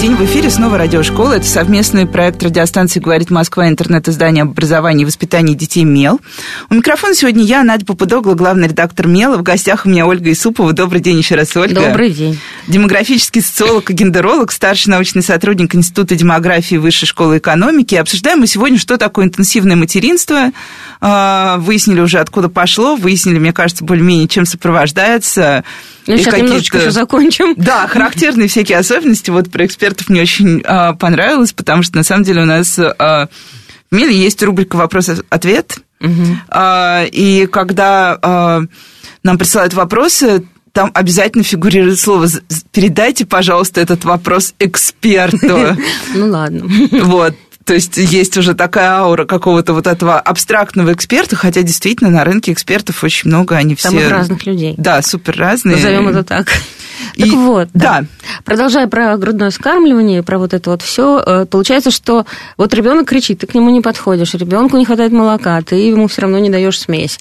[0.00, 1.34] День, в эфире снова радиошкола.
[1.34, 6.22] Это совместный проект радиостанции «Говорит Москва», интернет-издание об образовании и воспитании детей «МЕЛ».
[6.70, 9.36] У микрофона сегодня я, Надя Попудогла, главный редактор «МЕЛа».
[9.36, 10.72] В гостях у меня Ольга Исупова.
[10.72, 11.82] Добрый день еще раз, Ольга.
[11.82, 12.38] Добрый день.
[12.66, 17.94] Демографический социолог и гендеролог, старший научный сотрудник Института демографии Высшей школы экономики.
[17.94, 20.50] Обсуждаем мы сегодня, что такое интенсивное материнство.
[21.02, 22.96] А, выяснили уже, откуда пошло.
[22.96, 25.62] Выяснили, мне кажется, более-менее, чем сопровождается.
[26.06, 27.54] Ну, сейчас немножечко еще закончим.
[27.56, 29.30] Да, характерные всякие особенности.
[29.30, 33.28] Вот про экспертов мне очень а, понравилось, потому что, на самом деле, у нас а,
[33.90, 35.78] в мире есть рубрика «Вопрос-ответ».
[36.00, 36.38] Угу.
[36.48, 38.62] А, и когда а,
[39.22, 42.28] нам присылают вопросы, там обязательно фигурирует слово
[42.72, 45.76] «передайте, пожалуйста, этот вопрос эксперту».
[46.14, 46.68] Ну, ладно.
[47.04, 47.34] Вот.
[47.64, 52.52] То есть есть уже такая аура какого-то вот этого абстрактного эксперта, хотя действительно на рынке
[52.52, 53.90] экспертов очень много, они все...
[53.90, 54.74] Самых разных людей.
[54.76, 55.76] Да, супер разные.
[55.76, 56.48] Назовем это так.
[57.20, 57.30] И...
[57.30, 58.00] Так вот, да.
[58.00, 58.06] да.
[58.44, 62.24] Продолжая про грудное скармливание, про вот это вот все, э, получается, что
[62.56, 66.22] вот ребенок кричит, ты к нему не подходишь, ребенку не хватает молока, ты ему все
[66.22, 67.18] равно не даешь смесь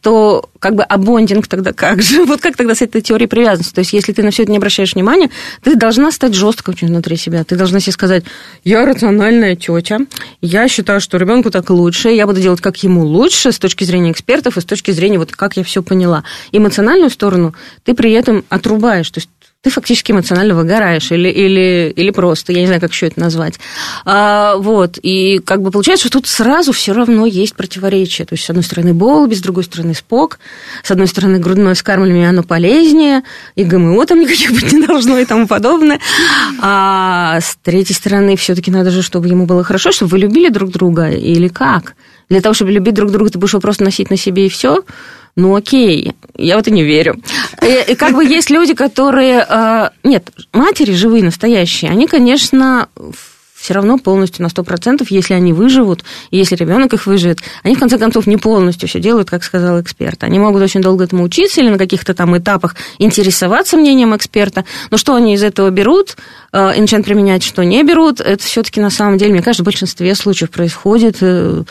[0.00, 2.24] то как бы а бондинг тогда как же?
[2.34, 3.74] Вот как тогда с этой теорией привязанности?
[3.74, 5.30] То есть, если ты на все это не обращаешь внимания,
[5.62, 7.44] ты должна стать жесткой очень внутри себя.
[7.44, 8.24] Ты должна себе сказать,
[8.64, 10.00] я рациональная тетя,
[10.40, 14.10] я считаю, что ребенку так лучше, я буду делать как ему лучше с точки зрения
[14.12, 16.24] экспертов и с точки зрения вот как я все поняла.
[16.52, 17.54] Эмоциональную сторону
[17.84, 19.10] ты при этом отрубаешь.
[19.10, 19.28] То есть
[19.64, 23.54] ты фактически эмоционально выгораешь или, или, или просто, я не знаю, как еще это назвать.
[24.04, 28.26] А, вот, и как бы получается, что тут сразу все равно есть противоречие.
[28.26, 30.38] То есть, с одной стороны, Болби, с другой стороны, Спок,
[30.82, 33.22] с одной стороны, грудное скармливание, оно полезнее,
[33.56, 35.98] и ГМО там никаких быть не должно и тому подобное.
[36.60, 40.70] А с третьей стороны, все-таки надо же, чтобы ему было хорошо, чтобы вы любили друг
[40.72, 41.94] друга, или как?
[42.28, 44.84] Для того, чтобы любить друг друга, ты будешь его просто носить на себе и все
[45.36, 47.20] ну окей, я в это не верю.
[47.62, 49.46] И, и как бы есть люди, которые...
[49.48, 52.88] Э, нет, матери живые, настоящие, они, конечно,
[53.64, 57.78] все равно полностью на 100%, если они выживут, и если ребенок их выживет, они, в
[57.78, 60.22] конце концов, не полностью все делают, как сказал эксперт.
[60.22, 64.98] Они могут очень долго этому учиться или на каких-то там этапах интересоваться мнением эксперта, но
[64.98, 66.18] что они из этого берут
[66.52, 69.64] э, и начинают применять, что не берут, это все-таки на самом деле, мне кажется, в
[69.64, 71.64] большинстве случаев происходит э,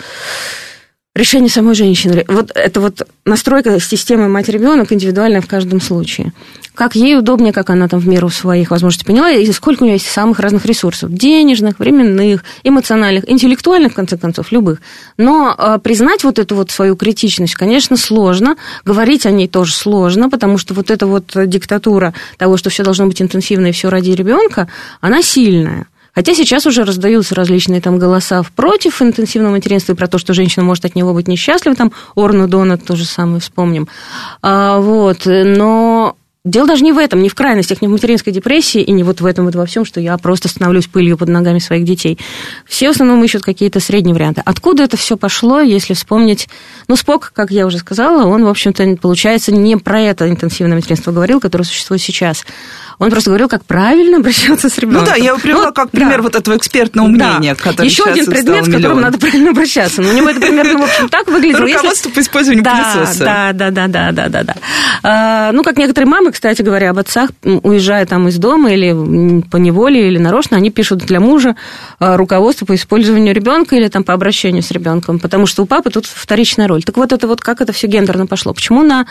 [1.16, 2.26] решение самой женщины.
[2.28, 6.34] Вот это вот настройка системы мать-ребенок индивидуальная в каждом случае.
[6.74, 9.96] Как ей удобнее, как она там в меру своих возможностей поняла, и сколько у нее
[9.96, 11.14] есть самых разных ресурсов.
[11.14, 14.82] Денежных, временных, эмоциональных, интеллектуальных, в конце концов, любых.
[15.18, 18.56] Но э, признать вот эту вот свою критичность, конечно, сложно.
[18.84, 23.06] Говорить о ней тоже сложно, потому что вот эта вот диктатура того, что все должно
[23.06, 24.68] быть интенсивно и все ради ребенка,
[25.00, 25.86] она сильная.
[26.14, 30.64] Хотя сейчас уже раздаются различные там голоса против интенсивного материнства и про то, что женщина
[30.64, 33.88] может от него быть несчастлива, там Орну Донат то же самое вспомним.
[34.42, 38.82] А, вот, но Дело даже не в этом, не в крайностях, не в материнской депрессии,
[38.82, 41.60] и не вот в этом вот во всем, что я просто становлюсь пылью под ногами
[41.60, 42.20] своих детей.
[42.66, 44.42] Все в основном ищут какие-то средние варианты.
[44.44, 46.50] Откуда это все пошло, если вспомнить...
[46.90, 51.14] Ну, Спок, как я уже сказала, он, в общем-то, получается, не про это интенсивное материнство
[51.14, 52.46] говорил, которое существует сейчас,
[53.04, 55.04] он просто говорил, как правильно обращаться с ребенком.
[55.04, 56.24] Ну да, я его привела ну, как пример да.
[56.24, 57.62] вот этого экспертного мнения, да.
[57.62, 60.02] который Еще один предмет, с которым надо правильно обращаться.
[60.02, 61.60] Но у него это примерно, в общем, так выглядит.
[61.60, 63.24] Руководство по использованию пылесоса.
[63.24, 64.56] Да, да, да, да, да, да, да.
[65.04, 69.58] А, ну, как некоторые мамы, кстати говоря, об отцах, уезжая там из дома или по
[69.58, 71.56] неволе, или нарочно, они пишут для мужа
[72.00, 75.90] а, руководство по использованию ребенка или там по обращению с ребенком, потому что у папы
[75.90, 76.84] тут вторичная роль.
[76.84, 78.54] Так вот это вот как это все гендерно пошло.
[78.54, 79.06] Почему на...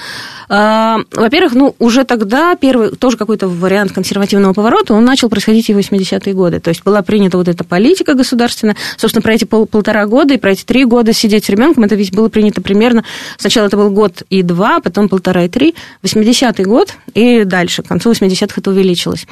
[0.48, 5.68] А, во-первых, ну, уже тогда первый, тоже какой-то вариант вариант консервативного поворота, он начал происходить
[5.68, 6.60] и в 80-е годы.
[6.60, 8.76] То есть была принята вот эта политика государственная.
[8.96, 11.94] Собственно, про эти пол, полтора года и про эти три года сидеть с ребенком, это
[11.94, 13.04] ведь было принято примерно...
[13.38, 15.74] Сначала это был год и два, потом полтора и три.
[16.02, 19.26] 80-й год и дальше, к концу 80-х это увеличилось.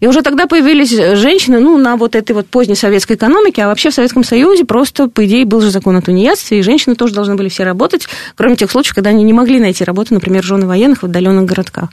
[0.00, 3.90] И уже тогда появились женщины, ну, на вот этой вот поздней советской экономике, а вообще
[3.90, 7.34] в Советском Союзе просто, по идее, был же закон о тунеядстве, и женщины тоже должны
[7.34, 8.06] были все работать,
[8.36, 11.90] кроме тех случаев, когда они не могли найти работу, например, жены военных в отдаленных городках.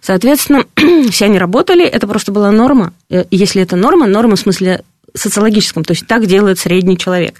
[0.00, 0.64] Соответственно,
[1.10, 2.92] все они работали, это просто была норма.
[3.30, 4.82] Если это норма, норма в смысле
[5.14, 7.34] социологическом, то есть так делает средний человек,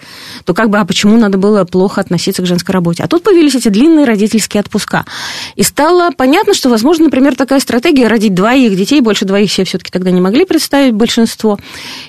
[0.45, 3.03] то как бы, а почему надо было плохо относиться к женской работе?
[3.03, 5.05] А тут появились эти длинные родительские отпуска.
[5.55, 9.91] И стало понятно, что, возможно, например, такая стратегия родить двоих детей, больше двоих все все-таки
[9.91, 11.59] тогда не могли представить большинство.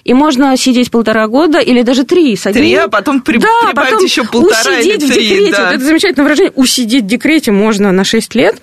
[0.03, 2.63] И можно сидеть полтора года или даже три с одним.
[2.63, 3.37] Три, а потом при...
[3.37, 5.25] да, прибавить потом еще полтора усидеть или три.
[5.25, 5.51] в декрете.
[5.51, 5.65] Да.
[5.65, 6.53] Вот это замечательное выражение.
[6.55, 8.61] Усидеть в декрете можно на 6 лет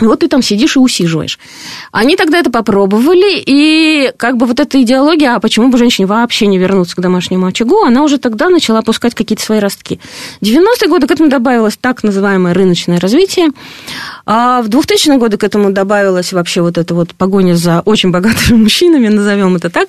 [0.00, 1.38] Вот ты там сидишь и усиживаешь.
[1.90, 6.46] Они тогда это попробовали, и как бы вот эта идеология, а почему бы женщине вообще
[6.46, 10.00] не вернуться к домашнему очагу, она уже тогда начала пускать какие-то свои ростки.
[10.40, 13.48] В 90-е годы к этому добавилось так называемое рыночное развитие,
[14.24, 18.56] а в 2000-е годы к этому добавилась вообще вот эта вот погоня за очень богатыми
[18.62, 19.88] мужчинами, назовем это так,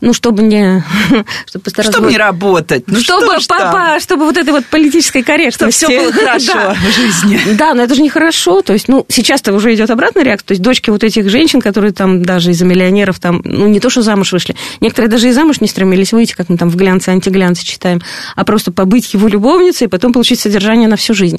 [0.00, 0.84] ну, чтобы не...
[1.46, 1.92] Чтобы, постараться...
[1.92, 2.84] чтобы не работать.
[2.86, 5.84] Ну, чтобы, что папа, чтобы вот этой вот политической корректности.
[5.84, 6.74] Чтобы все было хорошо да.
[6.74, 7.40] в жизни.
[7.56, 8.62] Да, но это же нехорошо.
[8.62, 10.48] То есть, ну, сейчас часто уже идет обратная реакция.
[10.48, 13.90] То есть дочки вот этих женщин, которые там даже из-за миллионеров там, ну, не то,
[13.90, 17.10] что замуж вышли, некоторые даже и замуж не стремились выйти, как мы там в глянце,
[17.10, 18.00] антиглянце читаем,
[18.34, 21.38] а просто побыть его любовницей и потом получить содержание на всю жизнь.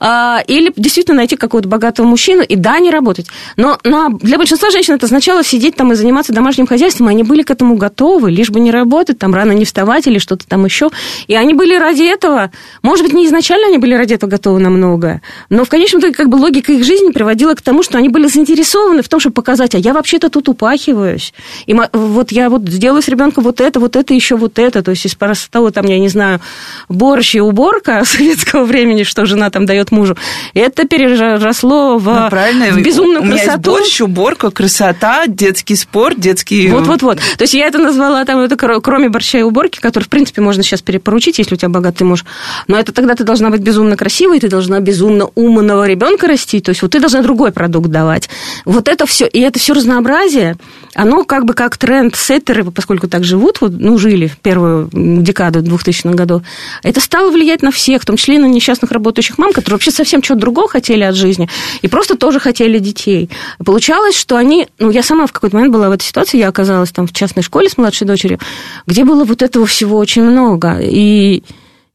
[0.00, 3.26] А, или действительно найти какого-то богатого мужчину и, да, не работать.
[3.56, 7.22] Но на, для большинства женщин это означало сидеть там и заниматься домашним хозяйством, и они
[7.22, 10.64] были к этому готовы, лишь бы не работать, там рано не вставать или что-то там
[10.64, 10.90] еще.
[11.28, 12.50] И они были ради этого,
[12.82, 16.14] может быть, не изначально они были ради этого готовы на многое, но в конечном итоге
[16.14, 19.20] как бы логика их жизни приводила приводило к тому, что они были заинтересованы в том,
[19.20, 21.34] чтобы показать, а я вообще-то тут упахиваюсь.
[21.66, 24.82] И вот я вот сделаю с ребенком вот это, вот это, еще вот это.
[24.82, 25.14] То есть из
[25.50, 26.40] того, там, я не знаю,
[26.88, 30.16] борщ и уборка советского времени, что жена там дает мужу,
[30.54, 32.66] это переросло в, ну, правильно.
[32.70, 33.42] в безумную У красоту.
[33.42, 36.68] меня есть борщ, уборка, красота, детский спорт, детский...
[36.68, 37.18] Вот-вот-вот.
[37.18, 40.62] То есть я это назвала там, это кроме борща и уборки, который, в принципе, можно
[40.62, 42.24] сейчас перепоручить, если у тебя богатый муж.
[42.66, 46.60] Но это тогда ты должна быть безумно красивой, ты должна безумно умного ребенка расти.
[46.60, 48.28] То есть вот ты должна другой продукт давать.
[48.64, 50.56] Вот это все, и это все разнообразие,
[50.94, 56.14] оно как бы как тренд-сеттеры, поскольку так живут, вот, ну, жили в первую декаду 2000-х
[56.14, 56.42] годов,
[56.84, 59.90] это стало влиять на всех, в том числе и на несчастных работающих мам, которые вообще
[59.90, 61.48] совсем чего-то другого хотели от жизни,
[61.82, 63.28] и просто тоже хотели детей.
[63.64, 66.92] Получалось, что они, ну, я сама в какой-то момент была в этой ситуации, я оказалась
[66.92, 68.38] там в частной школе с младшей дочерью,
[68.86, 71.42] где было вот этого всего очень много, и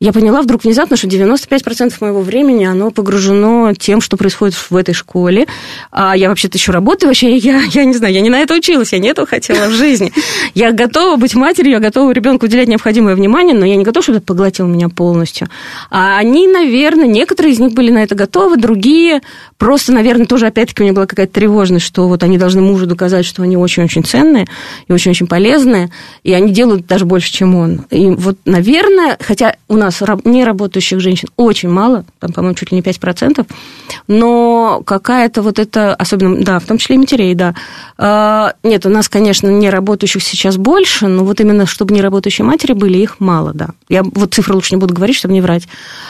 [0.01, 4.95] я поняла вдруг внезапно, что 95% моего времени, оно погружено тем, что происходит в этой
[4.95, 5.45] школе.
[5.91, 8.93] А я вообще-то еще работаю, вообще я, я не знаю, я не на это училась,
[8.93, 10.11] я не этого хотела в жизни.
[10.55, 14.17] Я готова быть матерью, я готова ребенку уделять необходимое внимание, но я не готова, чтобы
[14.17, 15.49] это поглотил меня полностью.
[15.91, 19.21] А они, наверное, некоторые из них были на это готовы, другие
[19.59, 23.23] просто, наверное, тоже, опять-таки, у меня была какая-то тревожность, что вот они должны мужу доказать,
[23.23, 24.47] что они очень-очень ценные
[24.87, 25.91] и очень-очень полезные,
[26.23, 27.85] и они делают даже больше, чем он.
[27.91, 32.77] И вот, наверное, хотя у нас нас неработающих женщин очень мало, там, по-моему, чуть ли
[32.77, 33.45] не 5%,
[34.07, 37.53] но какая-то вот это, особенно, да, в том числе и матерей, да.
[37.97, 42.97] А, нет, у нас, конечно, неработающих сейчас больше, но вот именно, чтобы неработающие матери были,
[42.97, 43.69] их мало, да.
[43.89, 45.67] Я вот цифры лучше не буду говорить, чтобы не врать.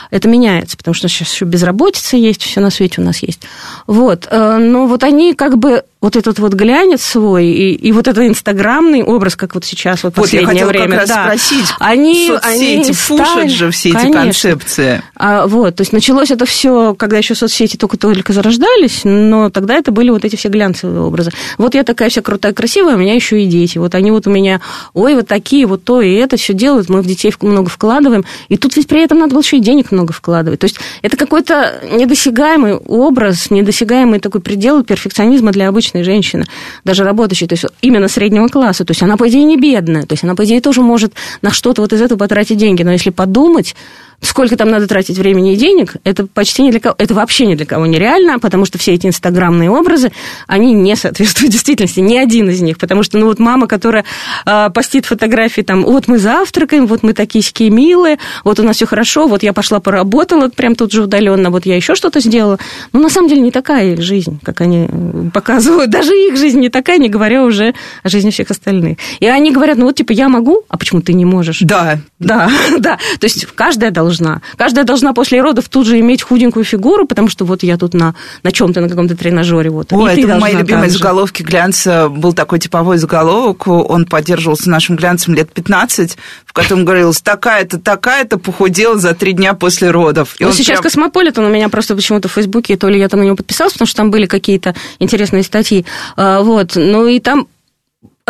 [0.09, 3.41] Это меняется, потому что сейчас еще безработица есть, все на свете у нас есть.
[3.87, 8.07] Вот, э, но вот они как бы вот этот вот глянец свой и, и вот
[8.07, 10.89] этот инстаграмный образ, как вот сейчас вот, вот последнее я время.
[10.89, 11.23] Как раз да.
[11.25, 14.07] спросить, они, соцсети они пушат стали, же все конечно.
[14.07, 15.03] эти концепции.
[15.15, 19.91] А, вот, то есть началось это все, когда еще соцсети только-только зарождались, но тогда это
[19.91, 21.31] были вот эти все глянцевые образы.
[21.59, 23.77] Вот я такая вся крутая, красивая, у меня еще и дети.
[23.77, 24.59] Вот они вот у меня,
[24.95, 28.57] ой, вот такие, вот то и это все делают, мы в детей много вкладываем, и
[28.57, 30.59] тут ведь при этом надо было еще и денег много вкладывать.
[30.59, 36.45] То есть это какой-то недосягаемый образ, недосягаемый такой предел перфекционизма для обычных обычной женщины,
[36.83, 40.13] даже работающей, то есть именно среднего класса, то есть она, по идее, не бедная, то
[40.13, 43.09] есть она, по идее, тоже может на что-то вот из этого потратить деньги, но если
[43.11, 43.75] подумать,
[44.21, 47.55] сколько там надо тратить времени и денег, это почти не для кого, это вообще ни
[47.55, 50.11] для кого нереально, потому что все эти инстаграмные образы,
[50.47, 54.05] они не соответствуют действительности, ни один из них, потому что, ну, вот мама, которая
[54.45, 58.85] э, постит фотографии, там, вот мы завтракаем, вот мы такие милые, вот у нас все
[58.85, 62.59] хорошо, вот я пошла поработала прям тут же удаленно, вот я еще что-то сделала,
[62.93, 64.87] ну, на самом деле, не такая их жизнь, как они
[65.33, 68.97] показывают, даже их жизнь не такая, не говоря уже о жизни всех остальных.
[69.19, 71.59] И они говорят, ну, вот, типа, я могу, а почему ты не можешь?
[71.61, 71.99] Да.
[72.19, 74.41] Да, да, то есть каждая должна должна.
[74.57, 78.15] Каждая должна после родов тут же иметь худенькую фигуру, потому что вот я тут на,
[78.43, 79.69] на чем-то, на каком-то тренажере.
[79.69, 79.93] Вот.
[79.93, 82.09] О, это мои любимые заголовки глянца.
[82.09, 88.37] Был такой типовой заголовок, он поддерживался нашим глянцем лет 15, в котором говорилось, такая-то, такая-то
[88.37, 90.35] похудела за три дня после родов.
[90.39, 90.83] И ну, сейчас прям...
[90.83, 93.87] Космополитен у меня просто почему-то в Фейсбуке, то ли я там на него подписалась, потому
[93.87, 95.85] что там были какие-то интересные статьи.
[96.15, 96.73] А, вот.
[96.75, 97.47] Ну и там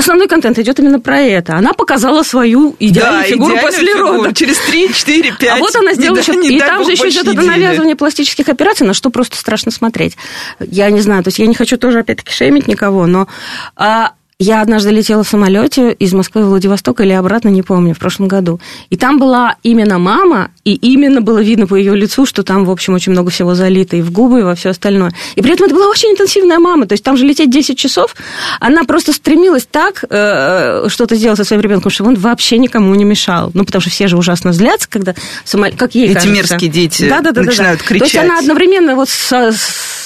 [0.01, 1.55] основной контент идет именно про это.
[1.55, 4.17] Она показала свою идеальную да, фигуру после фигуру.
[4.17, 4.33] рода.
[4.33, 5.49] Через 3, 4, 5.
[5.49, 6.33] А вот она сделала еще...
[6.33, 10.17] И там же еще идет это навязывание пластических операций, на что просто страшно смотреть.
[10.59, 13.27] Я не знаю, то есть я не хочу тоже, опять-таки, шеймить никого, но...
[13.75, 17.99] А, я однажды летела в самолете из Москвы в Владивосток или обратно, не помню, в
[17.99, 18.59] прошлом году.
[18.89, 22.71] И там была именно мама И именно было видно по ее лицу, что там, в
[22.71, 25.12] общем, очень много всего залито и в губы, и во все остальное.
[25.36, 26.86] И при этом это была очень интенсивная мама.
[26.86, 28.15] То есть там же лететь 10 часов,
[28.60, 33.06] она просто стремилась так э, что-то сделать со своим ребенком, чтобы он вообще никому не
[33.06, 33.50] мешал.
[33.56, 36.34] Ну, потому что все же ужасно злятся, когда самолет, как ей Эти кажется.
[36.34, 37.88] мерзкие дети да, да, да, начинают да, да.
[37.88, 38.12] кричать.
[38.12, 39.52] То есть она одновременно вот со-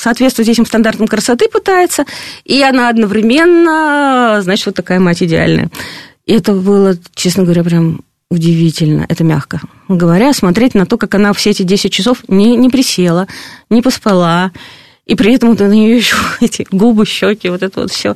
[0.01, 2.05] соответствовать этим стандартам красоты пытается,
[2.45, 5.69] и она одновременно, значит, вот такая мать идеальная.
[6.25, 11.33] И это было, честно говоря, прям удивительно, это мягко говоря, смотреть на то, как она
[11.33, 13.27] все эти 10 часов не, не присела,
[13.69, 14.51] не поспала,
[15.05, 18.15] и при этом вот на нее еще эти губы, щеки, вот это вот все.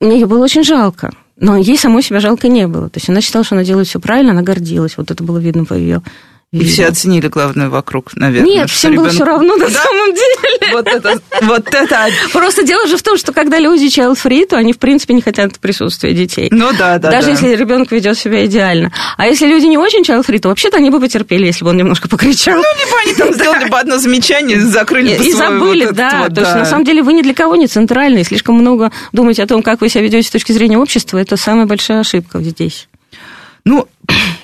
[0.00, 1.12] Мне ее было очень жалко.
[1.40, 2.88] Но ей самой себя жалко не было.
[2.90, 4.96] То есть она считала, что она делает все правильно, она гордилась.
[4.96, 6.02] Вот это было видно по ее
[6.50, 8.50] И все оценили, главное, вокруг, наверное.
[8.50, 9.82] Нет, всем было все равно на Да?
[9.82, 10.72] самом деле.
[10.72, 12.08] Вот это, вот это...
[12.32, 15.20] Просто дело же в том, что когда люди child free, то они, в принципе, не
[15.20, 16.48] хотят присутствия детей.
[16.50, 17.32] Ну да, да, Даже да.
[17.32, 18.92] если ребенок ведет себя идеально.
[19.18, 21.76] А если люди не очень child free, то вообще-то они бы потерпели, если бы он
[21.76, 22.54] немножко покричал.
[22.56, 26.20] Ну, либо они там сделали бы одно замечание, закрыли И, забыли, вот да.
[26.24, 26.60] вот, То есть, да.
[26.60, 28.24] на самом деле, вы ни для кого не центральный.
[28.24, 31.66] Слишком много думать о том, как вы себя ведете с точки зрения общества, это самая
[31.66, 32.88] большая ошибка здесь.
[33.66, 33.86] Ну,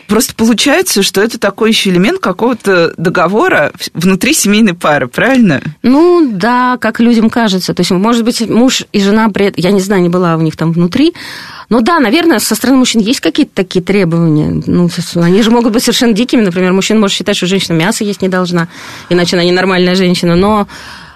[0.06, 5.62] просто получается, что это такой еще элемент какого-то договора внутри семейной пары, правильно?
[5.82, 7.74] Ну, да, как людям кажется.
[7.74, 10.56] То есть, может быть, муж и жена, этом- я не знаю, не была у них
[10.56, 11.14] там внутри,
[11.68, 14.62] но да, наверное, со стороны мужчин есть какие-то такие требования.
[14.66, 16.42] Ну, они же могут быть совершенно дикими.
[16.42, 18.68] Например, мужчина может считать, что женщина мясо есть не должна,
[19.08, 20.36] иначе она ненормальная женщина.
[20.36, 20.68] Но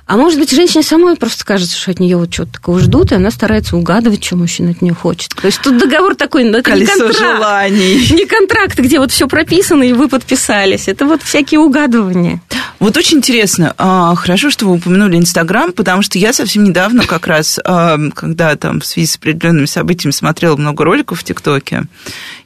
[0.09, 3.15] а может быть, женщине самой просто кажется, что от нее вот что-то такого ждут, и
[3.15, 5.35] она старается угадывать, что мужчина от нее хочет.
[5.35, 7.19] То есть тут договор такой, но это не Колесо контракт.
[7.19, 8.09] желаний.
[8.19, 10.89] Не контракт, где вот все прописано, и вы подписались.
[10.89, 12.41] Это вот всякие угадывания.
[12.79, 17.27] Вот очень интересно, а, хорошо, что вы упомянули Инстаграм, потому что я совсем недавно как
[17.27, 21.87] раз, а, когда там в связи с определенными событиями смотрела много роликов в ТикТоке,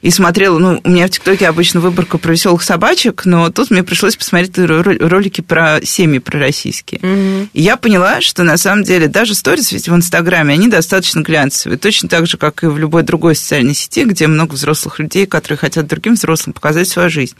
[0.01, 3.83] и смотрела, ну, у меня в ТикТоке обычно выборка про веселых собачек, но тут мне
[3.83, 6.99] пришлось посмотреть ро- ролики про семьи, про российские.
[7.53, 11.77] И я поняла, что на самом деле даже сторис ведь в Инстаграме, они достаточно глянцевые,
[11.77, 15.57] точно так же, как и в любой другой социальной сети, где много взрослых людей, которые
[15.57, 17.35] хотят другим взрослым показать свою жизнь.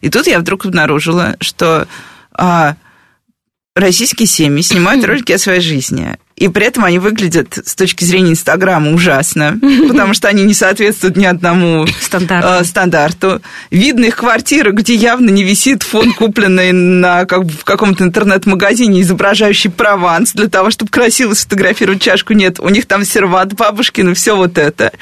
[0.00, 1.88] И тут я вдруг обнаружила, что
[2.32, 2.76] а,
[3.74, 6.16] российские семьи снимают ролики о своей жизни.
[6.38, 9.58] И при этом они выглядят с точки зрения Инстаграма ужасно,
[9.88, 12.48] потому что они не соответствуют ни одному Стандарту.
[12.48, 13.42] э, стандарту.
[13.72, 19.68] Видно их квартиры, где явно не висит фон, купленный на, как, в каком-то интернет-магазине, изображающий
[19.68, 22.34] Прованс, для того, чтобы красиво сфотографировать чашку.
[22.34, 24.92] Нет, у них там серват бабушкин и все вот это.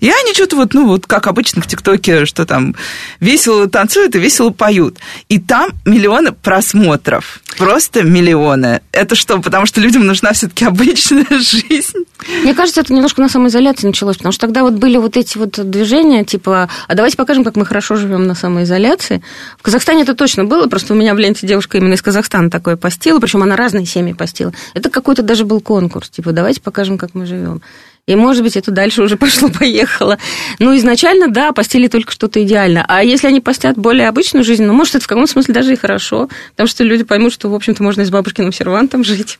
[0.00, 2.74] И они что-то вот, ну, вот как обычно в ТикТоке, что там
[3.18, 4.98] весело танцуют и весело поют.
[5.30, 7.40] И там миллионы просмотров.
[7.56, 8.82] Просто миллионы.
[8.92, 10.81] Это что, потому что людям нужна все-таки обычная
[11.30, 12.04] жизнь?
[12.42, 15.58] Мне кажется, это немножко на самоизоляции началось, потому что тогда вот были вот эти вот
[15.70, 19.22] движения, типа, а давайте покажем, как мы хорошо живем на самоизоляции.
[19.58, 22.76] В Казахстане это точно было, просто у меня в ленте девушка именно из Казахстана такое
[22.76, 24.52] постила, причем она разные семьи постила.
[24.74, 27.62] Это какой-то даже был конкурс, типа, давайте покажем, как мы живем.
[28.08, 30.18] И, может быть, это дальше уже пошло-поехало.
[30.58, 32.84] Ну, изначально, да, постили только что-то идеально.
[32.88, 35.76] А если они постят более обычную жизнь, ну, может, это в каком-то смысле даже и
[35.76, 39.38] хорошо, потому что люди поймут, что, в общем-то, можно и с бабушкиным сервантом жить.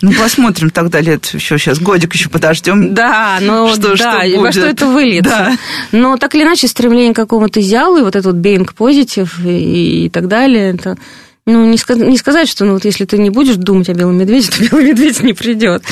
[0.00, 2.94] Ну, посмотрим тогда лет еще сейчас, годик еще подождем.
[2.94, 4.54] Да, но Что- да, что и во будет?
[4.54, 5.30] что это выльется.
[5.30, 5.56] Да.
[5.92, 10.06] Но так или иначе, стремление к какому-то идеалу, и вот этот вот being positive и,
[10.06, 10.96] и так далее, это,
[11.48, 14.18] ну, не, ска- не сказать, что ну, вот если ты не будешь думать о белом
[14.18, 15.82] медведе, то белый медведь не придет.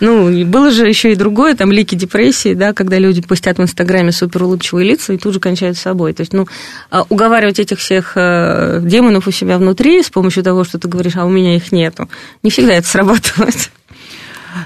[0.00, 3.62] Ну, и было же еще и другое, там, лики депрессии, да, когда люди постят в
[3.62, 6.12] Инстаграме супер улыбчивые лица и тут же кончают с собой.
[6.14, 6.48] То есть, ну,
[6.90, 11.16] а, уговаривать этих всех э, демонов у себя внутри с помощью того, что ты говоришь,
[11.16, 12.08] а у меня их нету,
[12.42, 13.70] не всегда это срабатывает.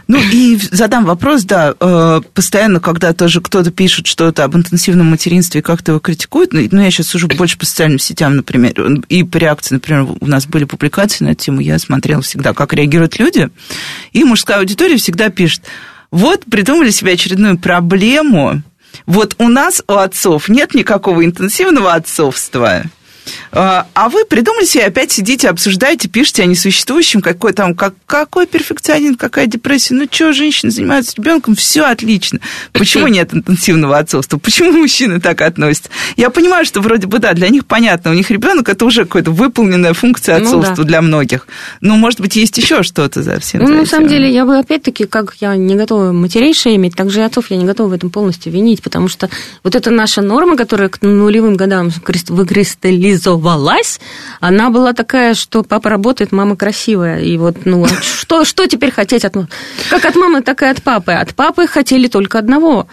[0.07, 5.61] Ну, и задам вопрос, да, э, постоянно, когда тоже кто-то пишет что-то об интенсивном материнстве
[5.61, 8.72] и как-то его критикует, ну, ну, я сейчас сужу больше по социальным сетям, например,
[9.09, 12.72] и по реакции, например, у нас были публикации на эту тему, я смотрела всегда, как
[12.72, 13.51] реагируют люди,
[14.12, 15.62] и мужская аудитория всегда пишет,
[16.11, 18.62] вот придумали себе очередную проблему,
[19.07, 22.82] вот у нас, у отцов, нет никакого интенсивного отцовства,
[23.53, 28.46] а а вы придумали себе, опять сидите, обсуждаете, пишете о несуществующем, какой там, как, какой
[28.46, 29.94] перфекционизм, какая депрессия.
[29.94, 32.40] Ну что, женщины занимаются ребенком, все отлично.
[32.72, 34.38] Почему нет интенсивного отцовства?
[34.38, 35.90] Почему мужчины так относятся?
[36.16, 39.30] Я понимаю, что вроде бы да, для них понятно, у них ребенок это уже какая-то
[39.30, 40.84] выполненная функция Ну отцовства да.
[40.84, 41.46] для многих.
[41.80, 44.59] Но, может быть, есть еще что-то за всем Ну, за на самом деле, я бы
[44.59, 47.92] опять-таки, как я не готова матерей шеймить, так же и отцов я не готова в
[47.92, 49.28] этом полностью винить, потому что
[49.64, 52.28] вот эта наша норма, которая к нулевым годам крис-
[53.39, 54.01] выкристаллизовалась,
[54.41, 57.20] она была такая, что папа работает, мама красивая.
[57.20, 59.34] И вот, ну, а что, что теперь хотеть от?
[59.91, 61.12] Как от мамы, так и от папы.
[61.12, 62.86] От папы хотели только одного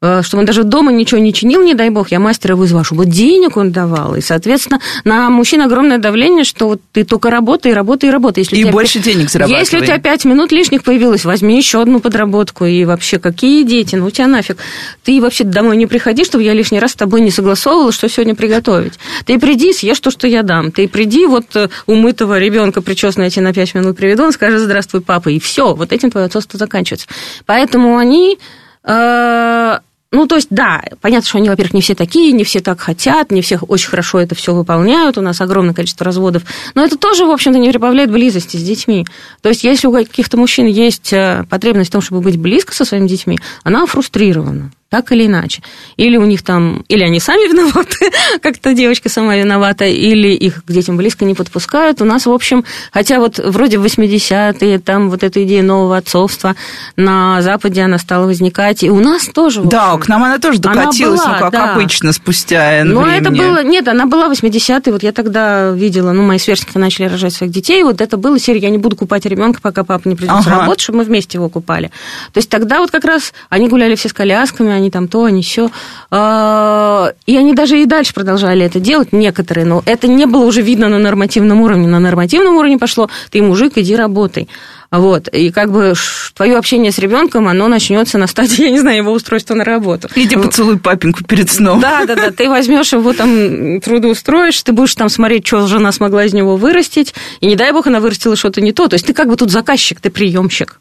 [0.00, 3.04] Э, чтобы он даже дома ничего не чинил, не дай бог, я мастера вызвала, чтобы
[3.04, 4.14] денег он давал.
[4.14, 8.44] И, соответственно, на мужчин огромное давление, что вот ты только работай, работай, работай.
[8.44, 9.04] Если и больше 5...
[9.04, 9.58] денег зарабатывай.
[9.58, 12.64] Если у тебя пять минут лишних появилось, возьми еще одну подработку.
[12.64, 13.96] И вообще, какие дети?
[13.96, 14.58] Ну, у тебя нафиг.
[15.02, 18.36] Ты вообще домой не приходи, чтобы я лишний раз с тобой не согласовывала, что сегодня
[18.36, 19.00] приготовить.
[19.26, 20.70] Ты приди, съешь то, что я дам.
[20.70, 24.60] Ты приди, вот э, умытого ребенка причесанного я тебе на пять минут приведу, он скажет
[24.60, 25.74] «Здравствуй, папа», и все.
[25.74, 27.08] Вот этим твое отцовство заканчивается.
[27.46, 28.38] Поэтому они
[28.84, 29.78] э,
[30.10, 33.30] ну, то есть, да, понятно, что они, во-первых, не все такие, не все так хотят,
[33.30, 36.44] не все очень хорошо это все выполняют, у нас огромное количество разводов,
[36.74, 39.06] но это тоже, в общем-то, не прибавляет близости с детьми.
[39.42, 42.86] То есть, если у каких-то мужчин есть э, потребность в том, чтобы быть близко со
[42.86, 45.62] своими детьми, она фрустрирована так или иначе.
[45.98, 48.10] Или у них там, или они сами виноваты,
[48.42, 52.00] как-то девочка сама виновата, или их к детям близко не подпускают.
[52.00, 56.56] У нас, в общем, хотя вот вроде в 80-е, там вот эта идея нового отцовства
[56.96, 61.20] на Западе она стала возникать, и у нас тоже, Да, к нам она тоже докатилась,
[61.20, 61.72] она была, ну, как да.
[61.74, 63.20] обычно, спустя Но времени.
[63.20, 67.34] это было, нет, она была 80-е, вот я тогда видела, ну, мои сверстники начали рожать
[67.34, 70.32] своих детей, вот это было серия, я не буду купать ребенка, пока папа не придет
[70.32, 70.42] ага.
[70.42, 71.90] с работы, чтобы мы вместе его купали.
[72.32, 75.42] То есть тогда вот как раз они гуляли все с колясками, они там то, они
[75.42, 75.70] все.
[76.10, 80.62] А, и они даже и дальше продолжали это делать, некоторые, но это не было уже
[80.62, 81.86] видно на нормативном уровне.
[81.86, 84.48] На нормативном уровне пошло, ты мужик, иди работай.
[84.90, 85.28] Вот.
[85.28, 85.92] И как бы
[86.34, 90.08] твое общение с ребенком, оно начнется на стадии, я не знаю, его устройства на работу.
[90.14, 91.80] Иди поцелуй папеньку перед сном.
[91.80, 92.30] Да, да, да.
[92.30, 97.14] Ты возьмешь его там трудоустроишь, ты будешь там смотреть, что жена смогла из него вырастить,
[97.40, 98.88] и не дай бог она вырастила что-то не то.
[98.88, 100.80] То есть ты как бы тут заказчик, ты приемщик.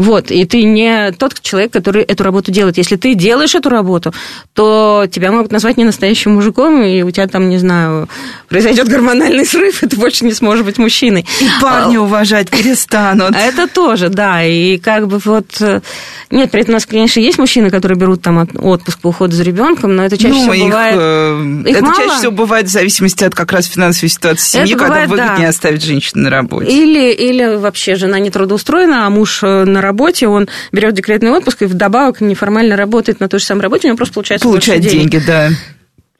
[0.00, 2.78] Вот, и ты не тот человек, который эту работу делает.
[2.78, 4.14] Если ты делаешь эту работу,
[4.54, 8.08] то тебя могут назвать не настоящим мужиком, и у тебя там, не знаю,
[8.48, 11.26] произойдет гормональный срыв, и ты больше не сможешь быть мужчиной.
[11.42, 13.36] И парни а, уважать перестанут.
[13.36, 15.60] Это тоже, да, и как бы вот...
[15.60, 15.82] Э,
[16.30, 19.42] нет, при этом у нас, конечно, есть мужчины, которые берут там отпуск по уходу за
[19.42, 20.96] ребенком, но это чаще ну, всего их, бывает...
[20.98, 21.96] Э, их это мало.
[21.96, 25.48] чаще всего бывает в зависимости от как раз финансовой ситуации семьи, это когда бывает, выгоднее
[25.48, 25.48] да.
[25.50, 26.70] оставить женщину на работе.
[26.70, 31.30] Или, или вообще жена не трудоустроена, а муж э, на работе работе, он берет декретный
[31.30, 34.82] отпуск и вдобавок неформально работает на той же самой работе, у него просто получается Получает
[34.82, 35.26] деньги, денег.
[35.26, 35.50] да.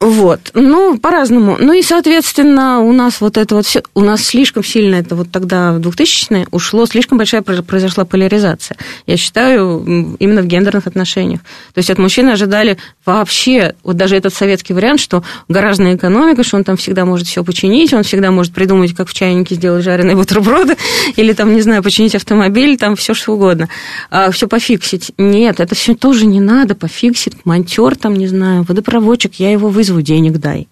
[0.03, 1.59] Вот, ну, по-разному.
[1.61, 5.31] Ну и, соответственно, у нас вот это вот все, у нас слишком сильно это вот
[5.31, 8.79] тогда в 2000-е ушло, слишком большая произошла поляризация.
[9.07, 11.41] Я считаю, именно в гендерных отношениях.
[11.75, 16.57] То есть от мужчины ожидали вообще, вот даже этот советский вариант, что гаражная экономика, что
[16.57, 20.17] он там всегда может все починить, он всегда может придумать, как в чайнике сделать жареные
[20.17, 20.79] бутерброды,
[21.17, 23.69] или там, не знаю, починить автомобиль, там все что угодно.
[24.11, 25.13] А, все пофиксить.
[25.19, 27.45] Нет, это все тоже не надо пофиксить.
[27.45, 30.69] Монтер там, не знаю, водопроводчик, я его вызову вызову, денег дай.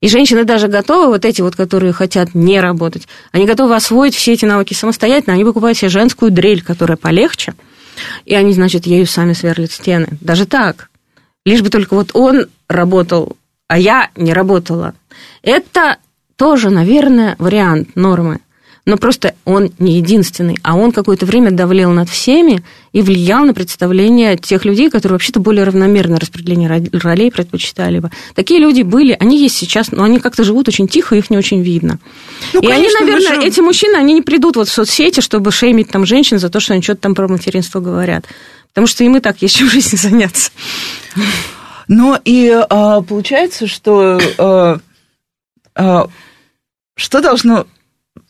[0.00, 4.34] И женщины даже готовы, вот эти вот, которые хотят не работать, они готовы освоить все
[4.34, 7.54] эти навыки самостоятельно, они покупают себе женскую дрель, которая полегче,
[8.26, 10.08] и они, значит, ею сами сверлят стены.
[10.20, 10.90] Даже так.
[11.46, 13.36] Лишь бы только вот он работал,
[13.68, 14.94] а я не работала.
[15.42, 15.96] Это
[16.36, 18.40] тоже, наверное, вариант нормы
[18.86, 22.62] но просто он не единственный, а он какое-то время давлел над всеми
[22.92, 28.10] и влиял на представление тех людей, которые вообще-то более равномерное распределение ролей предпочитали бы.
[28.34, 31.62] Такие люди были, они есть сейчас, но они как-то живут очень тихо, их не очень
[31.62, 31.98] видно.
[32.52, 33.46] Ну, и конечно, они, наверное, же...
[33.48, 36.74] эти мужчины, они не придут вот в соцсети, чтобы шеймить там женщин за то, что
[36.74, 38.26] они что-то там про материнство говорят.
[38.68, 40.50] Потому что им и так есть чем в жизни заняться.
[41.88, 44.78] Но и а, получается, что а,
[45.74, 46.08] а,
[46.96, 47.66] что должно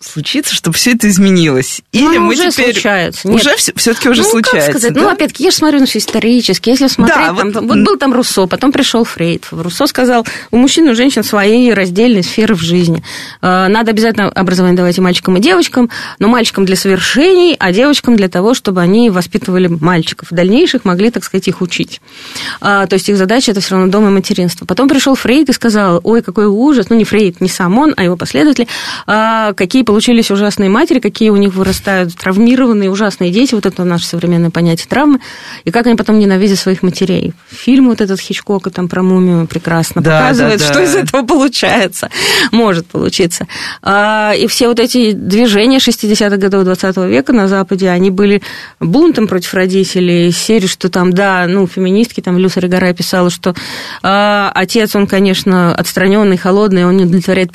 [0.06, 1.82] случиться, чтобы все это изменилось?
[1.92, 2.72] Или ну, мы уже теперь...
[2.72, 3.28] случается.
[3.28, 3.40] Нет.
[3.40, 4.72] Уже все-таки уже ну, случается.
[4.72, 4.96] Как сказать?
[4.96, 5.06] Ну, да?
[5.08, 6.70] Ну, опять-таки, я же смотрю на все исторически.
[6.70, 7.64] Если смотреть, да, там, вот...
[7.64, 9.48] вот был там Руссо, потом пришел Фрейд.
[9.50, 13.02] Руссо сказал, у мужчин и у женщин свои раздельные сферы в жизни.
[13.42, 18.16] Э, надо обязательно образование давать и мальчикам, и девочкам, но мальчикам для совершений, а девочкам
[18.16, 20.30] для того, чтобы они воспитывали мальчиков.
[20.30, 22.00] В дальнейших могли, так сказать, их учить.
[22.60, 24.64] А, то есть их задача это все равно дом и материнство.
[24.66, 28.04] Потом пришел Фрейд и сказал, ой, какой ужас, ну не Фрейд, не сам он, а
[28.04, 28.68] его последователи,
[29.06, 34.06] а, какие получились ужасные матери, какие у них вырастают травмированные, ужасные дети, вот это наше
[34.06, 35.20] современное понятие травмы,
[35.62, 37.32] и как они потом ненавидят своих матерей.
[37.48, 40.72] Фильм вот этот Хичкока там про мумию прекрасно да, показывает, да, да.
[40.72, 42.10] что из этого получается,
[42.50, 43.46] может получиться.
[43.82, 48.42] А, и все вот эти движения 60-х годов 20 века на Западе, они были
[48.80, 53.54] бунтом против родителей, серии, что там, да, ну, феминистки, там Люса Ригара писала, что
[54.02, 57.52] а, отец, он, конечно, отстраненный, холодный, он не удовлетворяет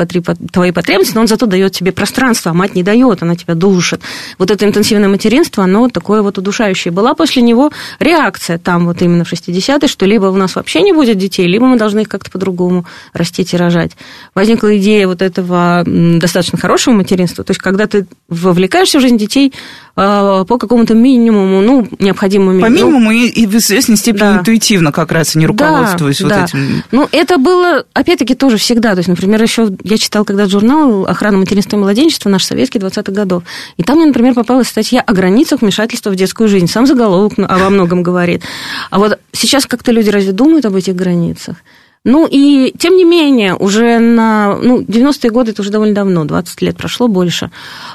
[0.53, 3.55] твои потребности, но он зато дает тебе пространство пространство, а мать не дает, она тебя
[3.55, 4.01] душит.
[4.37, 6.91] Вот это интенсивное материнство, оно такое вот удушающее.
[6.91, 10.91] Была после него реакция там вот именно в 60-е, что либо у нас вообще не
[10.91, 13.91] будет детей, либо мы должны их как-то по-другому растить и рожать.
[14.35, 19.53] Возникла идея вот этого достаточно хорошего материнства, то есть когда ты вовлекаешься в жизнь детей,
[19.99, 24.37] по какому-то минимуму, ну, необходимому По минимуму и, и в известной степени да.
[24.37, 26.45] интуитивно как раз, не руководствуясь да, вот да.
[26.45, 26.83] этим.
[26.91, 28.91] Ну, это было, опять-таки, тоже всегда.
[28.91, 33.11] То есть, например, еще я читала когда журнал «Охрана материнства и младенчества», наш советский, 20-х
[33.11, 33.43] годов.
[33.77, 36.67] И там мне, например, попалась статья о границах вмешательства в детскую жизнь.
[36.67, 38.43] Сам заголовок во многом говорит.
[38.89, 41.57] А вот сейчас как-то люди разве думают об этих границах?
[42.05, 46.61] Ну и, тем не менее, уже на ну, 90-е годы, это уже довольно давно, 20
[46.61, 47.51] лет прошло больше,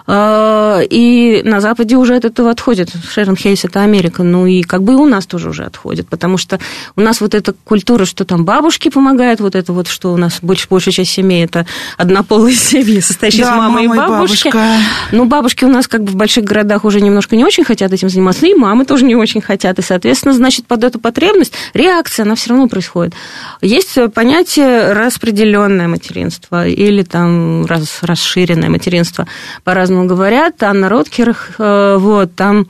[0.07, 2.91] а, и на Западе уже от этого отходит.
[3.11, 6.37] Шерон Хейс– это Америка, ну и как бы и у нас тоже уже отходит, потому
[6.37, 6.61] что
[6.97, 10.39] у нас вот эта культура, что там бабушки помогают, вот это вот, что у нас
[10.43, 11.65] больше, большая часть семей– это
[11.97, 14.51] однополые семьи, состоящие да, из мамы мама и бабушки.
[14.51, 14.77] Бабушка.
[15.13, 18.11] Ну, бабушки у нас как бы в больших городах уже немножко не очень хотят этим
[18.11, 22.35] заниматься, и мамы тоже не очень хотят, и, соответственно, значит, под эту потребность реакция, она
[22.35, 23.15] все равно происходит.
[23.63, 29.27] Есть понятие распределенное материнство или там раз, расширенное материнство,
[29.65, 30.63] по-разному говорят.
[30.63, 32.67] Анна Роткер, э, вот, там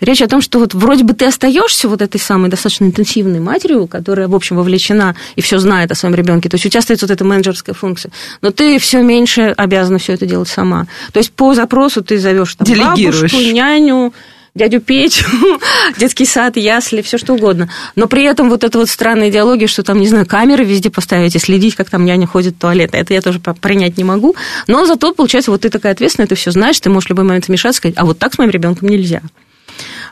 [0.00, 3.86] речь о том, что вот вроде бы ты остаешься вот этой самой достаточно интенсивной матерью,
[3.86, 6.48] которая, в общем, вовлечена и все знает о своем ребенке.
[6.48, 8.12] То есть у тебя стоит вот эта менеджерская функция,
[8.42, 10.86] но ты все меньше обязана все это делать сама.
[11.12, 14.12] То есть по запросу ты зовешь там, бабушку, няню,
[14.56, 15.26] дядю Петю,
[15.98, 17.68] детский сад, ясли, все что угодно.
[17.94, 21.36] Но при этом вот эта вот странная идеология, что там, не знаю, камеры везде поставить
[21.36, 24.34] и следить, как там няня ходит в туалет, это я тоже принять не могу.
[24.66, 27.48] Но зато, получается, вот ты такая ответственная, ты все знаешь, ты можешь в любой момент
[27.48, 29.20] вмешаться, сказать, а вот так с моим ребенком нельзя.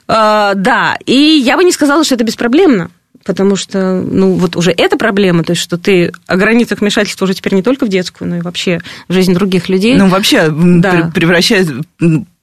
[0.07, 2.91] А, да, и я бы не сказала, что это беспроблемно.
[3.25, 7.33] Потому что, ну, вот уже эта проблема, то есть, что ты о границах вмешательства уже
[7.33, 9.97] теперь не только в детскую, но и вообще в жизнь других людей.
[9.97, 11.11] Ну, вообще да.
[11.15, 11.71] превращает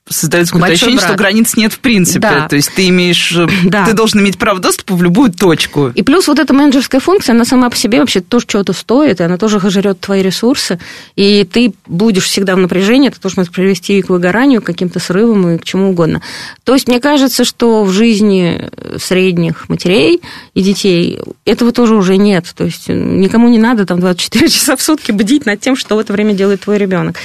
[0.09, 1.09] создается какое-то ощущение, брат.
[1.09, 2.19] что границ нет в принципе.
[2.19, 2.47] Да.
[2.47, 3.85] То есть ты имеешь, э, да.
[3.85, 5.89] ты должен иметь право доступа в любую точку.
[5.89, 9.23] И плюс вот эта менеджерская функция, она сама по себе вообще тоже чего-то стоит, и
[9.23, 10.79] она тоже жрет твои ресурсы,
[11.15, 15.49] и ты будешь всегда в напряжении, это тоже может привести к выгоранию, к каким-то срывам
[15.49, 16.21] и к чему угодно.
[16.63, 20.21] То есть мне кажется, что в жизни средних матерей
[20.53, 22.51] и детей этого тоже уже нет.
[22.55, 25.99] То есть никому не надо там 24 часа в сутки бдить над тем, что в
[25.99, 27.15] это время делает твой ребенок.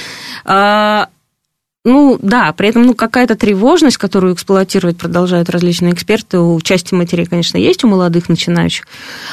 [1.87, 7.25] Ну, да, при этом ну, какая-то тревожность, которую эксплуатировать продолжают различные эксперты, у части матерей,
[7.25, 8.85] конечно, есть, у молодых начинающих.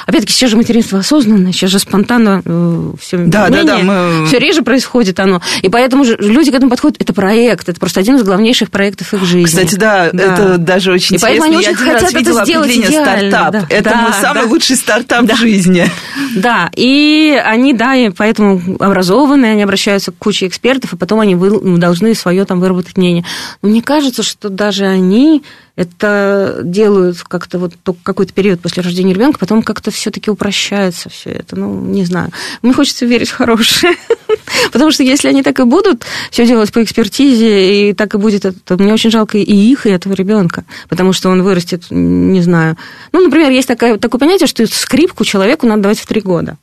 [0.07, 4.27] Опять-таки, сейчас же материнство осознанное, сейчас же спонтанно э, все да, менее, да, да, мы...
[4.27, 5.43] все реже происходит оно.
[5.63, 9.13] И поэтому же люди к этому подходят, это проект, это просто один из главнейших проектов
[9.15, 9.47] их жизни.
[9.47, 10.23] Кстати, да, да.
[10.23, 11.47] это даже очень и интересно.
[11.47, 13.53] Они Я очень один раз видела определение идеально, стартап.
[13.53, 14.49] Да, это да, мой самый да.
[14.49, 15.35] лучший стартап да.
[15.35, 15.91] в жизни.
[16.37, 21.35] Да, и они, да, и поэтому образованные, они обращаются к куче экспертов, и потом они
[21.35, 23.25] должны свое там выработать мнение.
[23.63, 25.43] Но мне кажется, что даже они
[25.77, 31.57] это делают как-то вот какой-то период после рождения ребенка, потом как-то все-таки упрощается все это.
[31.57, 32.31] Ну, не знаю.
[32.63, 33.97] Мне хочется верить в хорошее.
[34.73, 38.47] Потому что если они так и будут все делать по экспертизе, и так и будет,
[38.65, 40.65] то мне очень жалко и их, и этого ребенка.
[40.89, 42.77] Потому что он вырастет, не знаю.
[43.13, 46.57] Ну, например, есть такое, такое понятие, что скрипку человеку надо давать в три года.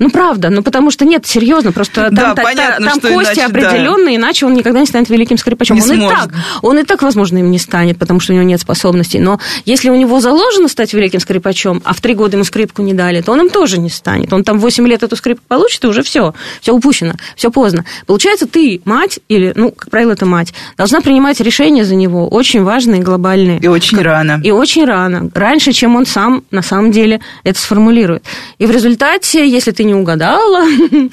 [0.00, 3.44] Ну, правда, ну потому что нет, серьезно, просто да, там, понятно, там что кости иначе,
[3.44, 4.24] определенные, да.
[4.24, 5.76] иначе он никогда не станет великим скрипачом.
[5.76, 6.06] Не он сможет.
[6.06, 6.30] и так,
[6.62, 9.18] он и так, возможно, им не станет, потому что у него нет способностей.
[9.18, 12.94] Но если у него заложено стать великим скрипачом, а в три года ему скрипку не
[12.94, 14.32] дали, то он им тоже не станет.
[14.32, 17.84] Он там 8 лет эту скрипку получит, и уже все, все упущено, все поздно.
[18.06, 22.62] Получается, ты, мать, или, ну, как правило, это мать, должна принимать решения за него, очень
[22.62, 23.60] важные, глобальные.
[23.60, 24.40] И очень как, рано.
[24.42, 25.30] И очень рано.
[25.34, 28.24] Раньше, чем он сам, на самом деле, это сформулирует.
[28.58, 30.66] И в результате, если ты не угадала,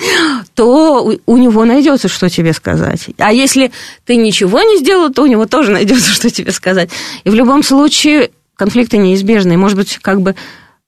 [0.55, 3.07] то у, него найдется, что тебе сказать.
[3.17, 3.71] А если
[4.05, 6.89] ты ничего не сделал, то у него тоже найдется, что тебе сказать.
[7.23, 9.57] И в любом случае конфликты неизбежны.
[9.57, 10.35] Может быть, как бы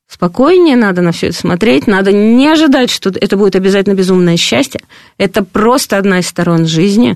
[0.08, 4.82] спокойнее надо на все это смотреть, надо не ожидать, что это будет обязательно безумное счастье.
[5.18, 7.16] Это просто одна из сторон жизни,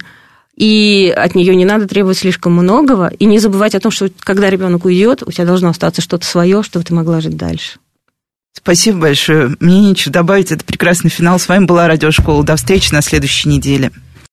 [0.55, 4.49] и от нее не надо требовать слишком многого, и не забывать о том, что когда
[4.49, 7.79] ребенок уйдет, у тебя должно остаться что-то свое, чтобы ты могла жить дальше.
[8.55, 9.55] Спасибо большое.
[9.59, 10.51] Мне нечего добавить.
[10.51, 11.39] Это прекрасный финал.
[11.39, 12.43] С вами была Радиошкола.
[12.43, 13.91] До встречи на следующей неделе.